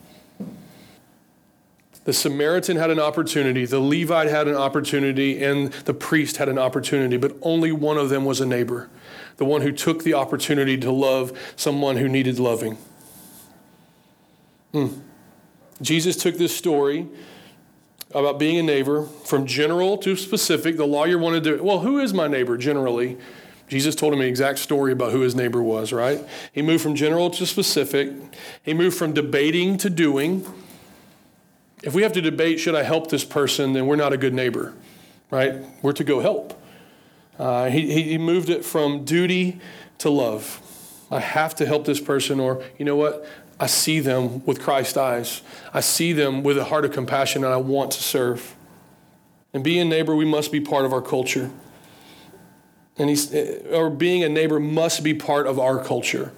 [2.04, 6.58] The Samaritan had an opportunity, the Levite had an opportunity, and the priest had an
[6.58, 8.88] opportunity, but only one of them was a neighbor
[9.40, 12.76] the one who took the opportunity to love someone who needed loving.
[14.72, 14.88] Hmm.
[15.83, 17.09] Jesus took this story
[18.12, 20.76] about being a neighbor from general to specific.
[20.76, 23.18] The lawyer wanted to, well, who is my neighbor generally?
[23.68, 26.20] Jesus told him an exact story about who his neighbor was, right?
[26.52, 28.12] He moved from general to specific.
[28.64, 30.44] He moved from debating to doing.
[31.83, 34.35] If we have to debate, should I help this person, then we're not a good
[34.35, 34.74] neighbor,
[35.30, 35.54] right?
[35.83, 36.61] We're to go help.
[37.38, 39.61] Uh, he, he moved it from duty
[39.98, 40.61] to love.
[41.11, 43.26] I have to help this person, or you know what?
[43.61, 45.42] I see them with Christ's eyes.
[45.75, 48.57] I see them with a heart of compassion, and I want to serve.
[49.53, 51.51] And being a neighbor, we must be part of our culture.
[52.96, 56.33] And he's, eh, or being a neighbor must be part of our culture.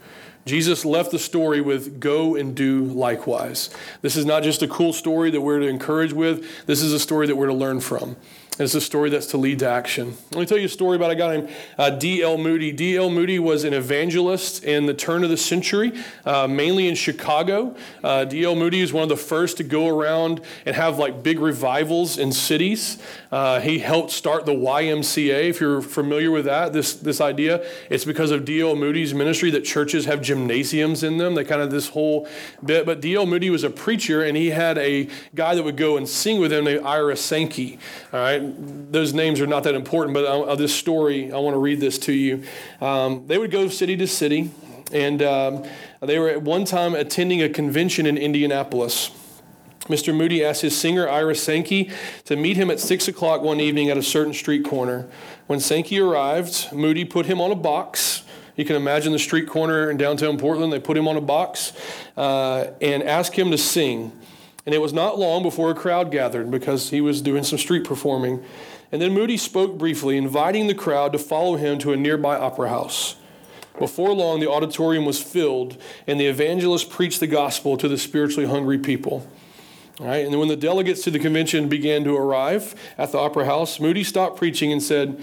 [0.44, 3.70] Jesus left the story with go and do likewise.
[4.00, 6.98] This is not just a cool story that we're to encourage with, this is a
[6.98, 8.16] story that we're to learn from.
[8.58, 10.14] It's a story that's to lead to action.
[10.32, 12.36] Let me tell you a story about a guy named uh, D.L.
[12.36, 12.70] Moody.
[12.70, 13.08] D.L.
[13.08, 15.92] Moody was an evangelist in the turn of the century,
[16.26, 17.74] uh, mainly in Chicago.
[18.04, 18.54] Uh, D.L.
[18.54, 22.30] Moody is one of the first to go around and have like big revivals in
[22.30, 22.98] cities.
[23.30, 27.64] Uh, he helped start the YMCA, if you're familiar with that, this, this idea.
[27.88, 28.76] It's because of D.L.
[28.76, 31.36] Moody's ministry that churches have gymnasiums in them.
[31.36, 32.28] They kind of this whole
[32.62, 32.84] bit.
[32.84, 33.24] But D.L.
[33.24, 36.52] Moody was a preacher, and he had a guy that would go and sing with
[36.52, 37.78] him named Ira Sankey.
[38.12, 41.58] All right those names are not that important, but uh, this story, I want to
[41.58, 42.44] read this to you.
[42.80, 44.50] Um, they would go city to city,
[44.92, 45.64] and um,
[46.00, 49.10] they were at one time attending a convention in Indianapolis.
[49.86, 50.14] Mr.
[50.14, 51.90] Moody asked his singer, Ira Sankey,
[52.26, 55.08] to meet him at 6 o'clock one evening at a certain street corner.
[55.48, 58.22] When Sankey arrived, Moody put him on a box.
[58.56, 60.72] You can imagine the street corner in downtown Portland.
[60.72, 61.72] They put him on a box
[62.16, 64.12] uh, and asked him to sing.
[64.64, 67.84] And it was not long before a crowd gathered because he was doing some street
[67.84, 68.44] performing.
[68.92, 72.68] And then Moody spoke briefly, inviting the crowd to follow him to a nearby opera
[72.68, 73.16] house.
[73.78, 78.48] Before long, the auditorium was filled, and the evangelist preached the gospel to the spiritually
[78.48, 79.26] hungry people.
[79.98, 83.18] All right, and then when the delegates to the convention began to arrive at the
[83.18, 85.20] opera house, Moody stopped preaching and said,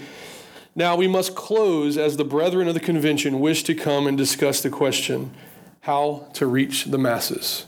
[0.74, 4.62] Now we must close as the brethren of the convention wish to come and discuss
[4.62, 5.32] the question
[5.82, 7.66] how to reach the masses.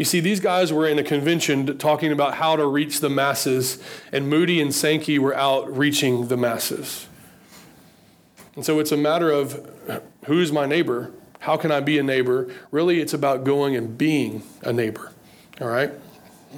[0.00, 3.82] You see, these guys were in a convention talking about how to reach the masses,
[4.10, 7.06] and Moody and Sankey were out reaching the masses.
[8.54, 9.70] And so it's a matter of
[10.24, 11.12] who's my neighbor?
[11.40, 12.50] How can I be a neighbor?
[12.70, 15.12] Really, it's about going and being a neighbor.
[15.60, 15.92] All right?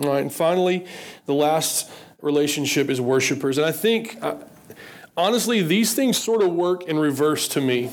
[0.00, 0.22] All right.
[0.22, 0.86] And finally,
[1.26, 1.90] the last
[2.20, 3.58] relationship is worshipers.
[3.58, 4.36] And I think, uh,
[5.16, 7.90] honestly, these things sort of work in reverse to me.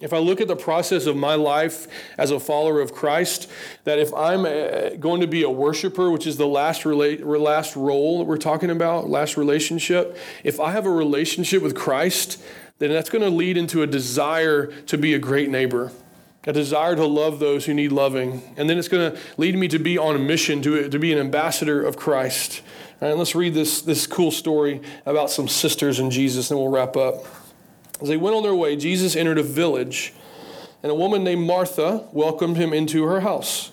[0.00, 3.50] If I look at the process of my life as a follower of Christ,
[3.84, 7.74] that if I'm uh, going to be a worshiper, which is the last, rela- last
[7.74, 12.40] role that we're talking about, last relationship, if I have a relationship with Christ,
[12.78, 15.90] then that's going to lead into a desire to be a great neighbor
[16.46, 18.42] a desire to love those who need loving.
[18.56, 21.12] And then it's going to lead me to be on a mission to, to be
[21.12, 22.62] an ambassador of Christ.
[23.02, 26.70] All right, let's read this, this cool story about some sisters in Jesus, and we'll
[26.70, 27.26] wrap up.
[28.00, 30.12] As they went on their way, Jesus entered a village,
[30.82, 33.72] and a woman named Martha welcomed him into her house.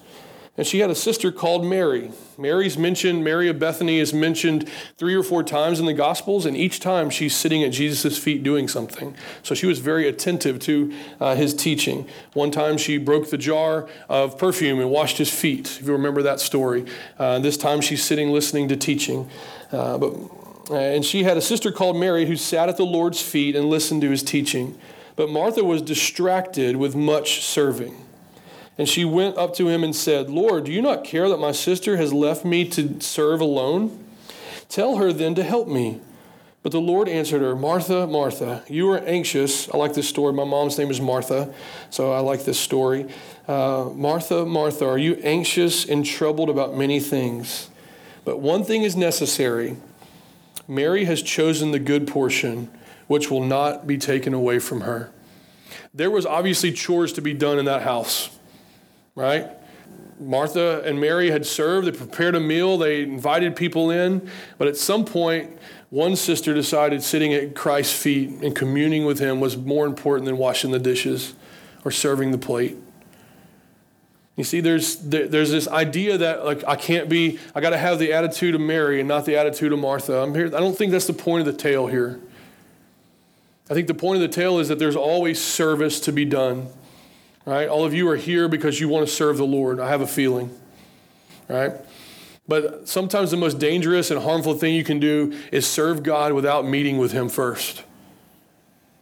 [0.58, 2.12] And she had a sister called Mary.
[2.38, 6.56] Mary's mentioned, Mary of Bethany is mentioned three or four times in the Gospels, and
[6.56, 9.16] each time she's sitting at Jesus' feet doing something.
[9.44, 12.08] So she was very attentive to uh, his teaching.
[12.34, 16.22] One time she broke the jar of perfume and washed his feet, if you remember
[16.24, 16.86] that story.
[17.20, 19.30] Uh, this time she's sitting listening to teaching.
[19.74, 20.16] Uh, but,
[20.72, 24.02] and she had a sister called Mary who sat at the Lord's feet and listened
[24.02, 24.78] to his teaching.
[25.16, 27.96] But Martha was distracted with much serving.
[28.78, 31.54] And she went up to him and said, Lord, do you not care that my
[31.54, 34.04] sister has left me to serve alone?
[34.68, 36.02] Tell her then to help me.
[36.62, 39.70] But the Lord answered her, Martha, Martha, you are anxious.
[39.70, 40.34] I like this story.
[40.34, 41.54] My mom's name is Martha,
[41.92, 43.06] so I like this story.
[43.48, 47.70] Uh, Martha, Martha, are you anxious and troubled about many things?
[48.26, 49.78] But one thing is necessary.
[50.68, 52.70] Mary has chosen the good portion,
[53.08, 55.12] which will not be taken away from her.
[55.94, 58.30] There was obviously chores to be done in that house
[59.16, 59.50] right?
[60.20, 64.78] Martha and Mary had served, they prepared a meal, they invited people in, but at
[64.78, 65.58] some point,
[65.90, 70.38] one sister decided sitting at Christ's feet and communing with him was more important than
[70.38, 71.34] washing the dishes
[71.84, 72.78] or serving the plate.
[74.36, 78.00] You see, there's, there's this idea that like I can't be, I got to have
[78.00, 80.22] the attitude of Mary and not the attitude of Martha.
[80.22, 82.20] I'm here, I don't think that's the point of the tale here.
[83.70, 86.68] I think the point of the tale is that there's always service to be done
[87.46, 87.70] right?
[87.70, 89.80] All of you are here because you want to serve the Lord.
[89.80, 90.50] I have a feeling,
[91.48, 91.74] right?
[92.48, 96.66] But sometimes the most dangerous and harmful thing you can do is serve God without
[96.66, 97.84] meeting with Him first.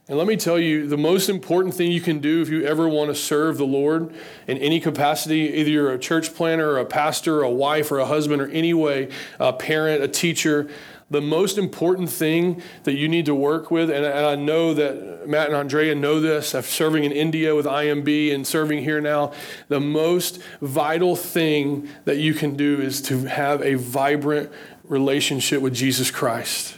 [0.06, 2.86] And let me tell you, the most important thing you can do if you ever
[2.86, 4.14] want to serve the Lord
[4.46, 8.42] in any capacity, either you're a church planter, a pastor, a wife, or a husband,
[8.42, 9.08] or any way,
[9.40, 10.68] a parent, a teacher,
[11.10, 15.26] the most important thing that you need to work with, and, and I know that
[15.26, 19.32] Matt and Andrea know this, after serving in India with IMB and serving here now,
[19.68, 24.50] the most vital thing that you can do is to have a vibrant
[24.82, 26.76] relationship with Jesus Christ.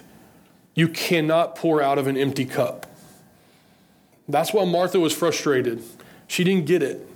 [0.75, 2.87] You cannot pour out of an empty cup.
[4.29, 5.83] That's why Martha was frustrated.
[6.27, 7.07] She didn't get it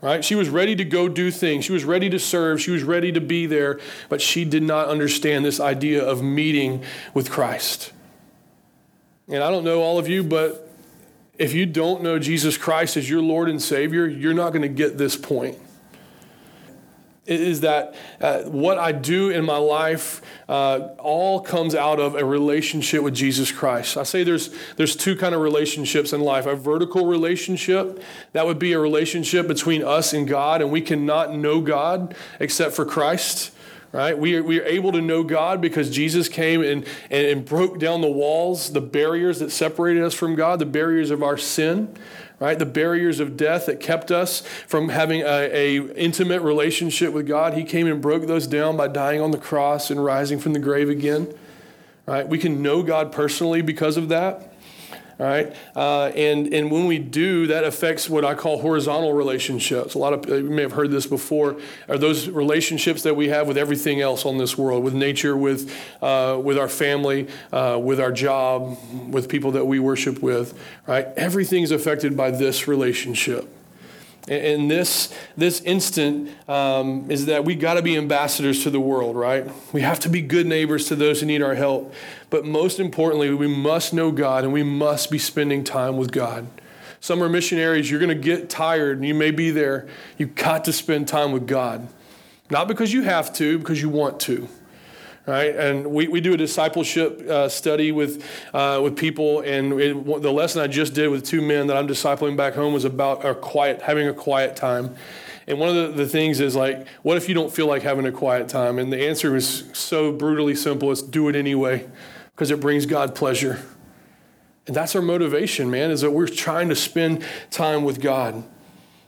[0.00, 0.24] right?
[0.24, 1.64] She was ready to go do things.
[1.64, 2.60] She was ready to serve.
[2.60, 6.84] She was ready to be there, but she did not understand this idea of meeting
[7.14, 7.92] with Christ.
[9.28, 10.70] And I don't know all of you, but
[11.38, 14.68] if you don't know Jesus Christ as your Lord and Savior, you're not going to
[14.68, 15.58] get this point
[17.26, 22.24] is that uh, what I do in my life uh, all comes out of a
[22.24, 23.96] relationship with Jesus Christ.
[23.96, 26.46] I say there's there's two kind of relationships in life.
[26.46, 28.02] A vertical relationship
[28.32, 32.74] that would be a relationship between us and God, and we cannot know God except
[32.74, 33.52] for Christ.
[33.92, 34.18] Right?
[34.18, 37.78] We are, we are able to know God because Jesus came and, and, and broke
[37.78, 41.96] down the walls, the barriers that separated us from God, the barriers of our sin
[42.38, 42.58] right?
[42.58, 47.54] The barriers of death that kept us from having a, a, intimate relationship with God.
[47.54, 50.58] He came and broke those down by dying on the cross and rising from the
[50.58, 51.32] grave again.
[52.06, 52.28] Right?
[52.28, 54.45] We can know God personally because of that.
[55.18, 59.94] All right, uh, and and when we do, that affects what I call horizontal relationships.
[59.94, 61.56] A lot of you may have heard this before.
[61.88, 65.74] Are those relationships that we have with everything else on this world, with nature, with
[66.02, 68.76] uh, with our family, uh, with our job,
[69.08, 70.52] with people that we worship with?
[70.86, 73.55] Right, everything is affected by this relationship.
[74.28, 79.14] And this, this instant um, is that we got to be ambassadors to the world,
[79.14, 79.48] right?
[79.72, 81.94] We have to be good neighbors to those who need our help.
[82.28, 86.48] But most importantly, we must know God and we must be spending time with God.
[86.98, 89.86] Some are missionaries, you're going to get tired and you may be there.
[90.18, 91.86] You've got to spend time with God.
[92.50, 94.48] Not because you have to, because you want to
[95.26, 95.54] right?
[95.56, 98.24] And we, we do a discipleship uh, study with,
[98.54, 101.88] uh, with people, and it, the lesson I just did with two men that I'm
[101.88, 104.94] discipling back home was about our quiet, having a quiet time.
[105.48, 108.06] And one of the, the things is like, what if you don't feel like having
[108.06, 108.78] a quiet time?
[108.78, 111.88] And the answer is so brutally simple it's do it anyway,
[112.32, 113.64] because it brings God pleasure.
[114.66, 118.42] And that's our motivation, man, is that we're trying to spend time with God,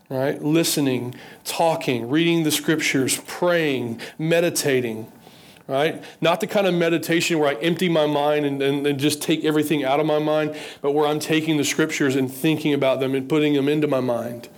[0.09, 0.41] right?
[0.41, 5.11] Listening, talking, reading the scriptures, praying, meditating,
[5.69, 6.03] right?
[6.21, 9.45] Not the kind of meditation where I empty my mind and, and, and, just take
[9.45, 13.15] everything out of my mind, but where I'm taking the scriptures and thinking about them
[13.15, 14.49] and putting them into my mind.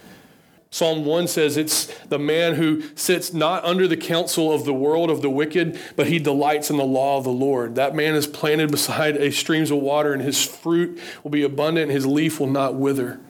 [0.72, 5.10] Psalm 1 says it's the man who sits not under the counsel of the world
[5.10, 7.74] of the wicked, but he delights in the law of the Lord.
[7.74, 11.84] That man is planted beside a streams of water, and his fruit will be abundant,
[11.84, 13.20] and his leaf will not wither.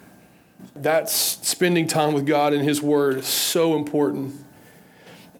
[0.76, 4.39] That's spending time with God and his word is so important.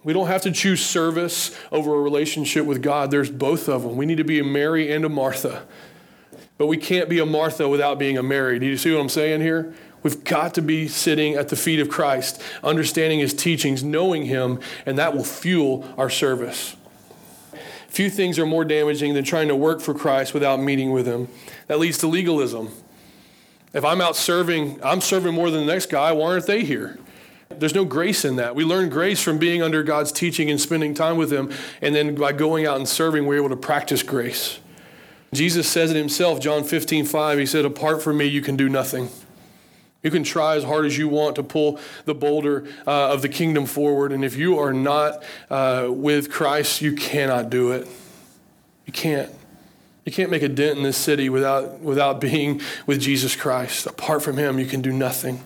[0.03, 3.11] We don't have to choose service over a relationship with God.
[3.11, 3.96] There's both of them.
[3.96, 5.66] We need to be a Mary and a Martha.
[6.57, 8.59] But we can't be a Martha without being a Mary.
[8.59, 9.74] Do you see what I'm saying here?
[10.03, 14.61] We've got to be sitting at the feet of Christ, understanding his teachings, knowing him,
[14.86, 16.76] and that will fuel our service.
[17.88, 21.28] Few things are more damaging than trying to work for Christ without meeting with him.
[21.66, 22.70] That leads to legalism.
[23.74, 26.98] If I'm out serving, I'm serving more than the next guy, why aren't they here?
[27.51, 28.55] There's no grace in that.
[28.55, 32.14] We learn grace from being under God's teaching and spending time with Him, and then
[32.14, 34.61] by going out and serving, we're able to practice grace.
[35.32, 37.38] Jesus says it himself, John 15, 5.
[37.38, 39.09] He said, Apart from me, you can do nothing.
[40.03, 43.28] You can try as hard as you want to pull the boulder uh, of the
[43.28, 47.86] kingdom forward, and if you are not uh, with Christ, you cannot do it.
[48.86, 49.30] You can't.
[50.07, 53.86] You can't make a dent in this city without, without being with Jesus Christ.
[53.86, 55.44] Apart from Him, you can do nothing.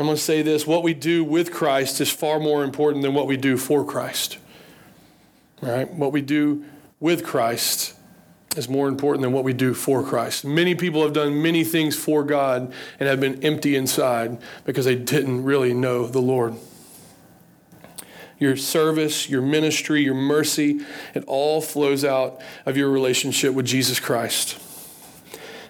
[0.00, 3.14] I'm going to say this what we do with Christ is far more important than
[3.14, 4.38] what we do for Christ.
[5.62, 5.90] All right?
[5.90, 6.64] What we do
[7.00, 7.94] with Christ
[8.56, 10.44] is more important than what we do for Christ.
[10.44, 14.96] Many people have done many things for God and have been empty inside because they
[14.96, 16.54] didn't really know the Lord.
[18.38, 20.80] Your service, your ministry, your mercy,
[21.14, 24.58] it all flows out of your relationship with Jesus Christ.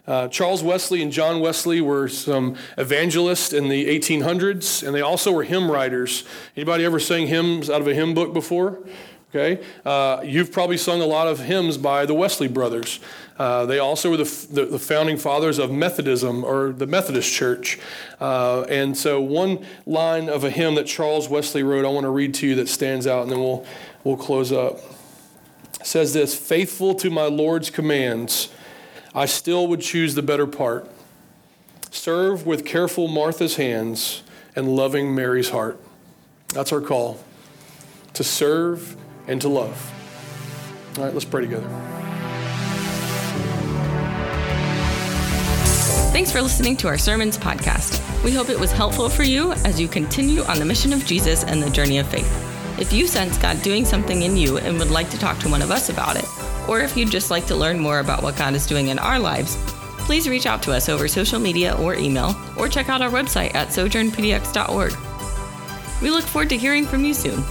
[0.07, 5.33] Uh, Charles Wesley and John Wesley were some evangelists in the 1800s, and they also
[5.33, 6.25] were hymn writers.
[6.57, 8.79] Anybody ever sang hymns out of a hymn book before?
[9.35, 13.01] Okay, uh, you've probably sung a lot of hymns by the Wesley brothers.
[13.39, 17.79] Uh, they also were the, the, the, founding fathers of Methodism or the Methodist Church.
[18.19, 22.11] Uh, and so, one line of a hymn that Charles Wesley wrote, I want to
[22.11, 23.67] read to you that stands out, and then we'll
[24.05, 24.79] we'll close up.
[25.81, 28.49] It says this: "Faithful to my Lord's commands,
[29.17, 30.91] I still would choose the better part.
[31.91, 34.23] Serve with careful Martha's hands
[34.55, 35.81] and loving Mary's heart."
[36.49, 37.19] That's our call
[38.13, 38.95] to serve
[39.27, 39.91] and to love.
[40.99, 41.67] All right, let's pray together.
[46.13, 48.01] Thanks for listening to our Sermons podcast.
[48.23, 51.43] We hope it was helpful for you as you continue on the mission of Jesus
[51.43, 52.31] and the journey of faith.
[52.79, 55.63] If you sense God doing something in you and would like to talk to one
[55.63, 56.27] of us about it,
[56.69, 59.19] or if you'd just like to learn more about what God is doing in our
[59.19, 59.57] lives,
[59.99, 63.55] please reach out to us over social media or email, or check out our website
[63.55, 64.95] at sojournpdx.org.
[66.03, 67.43] We look forward to hearing from you soon.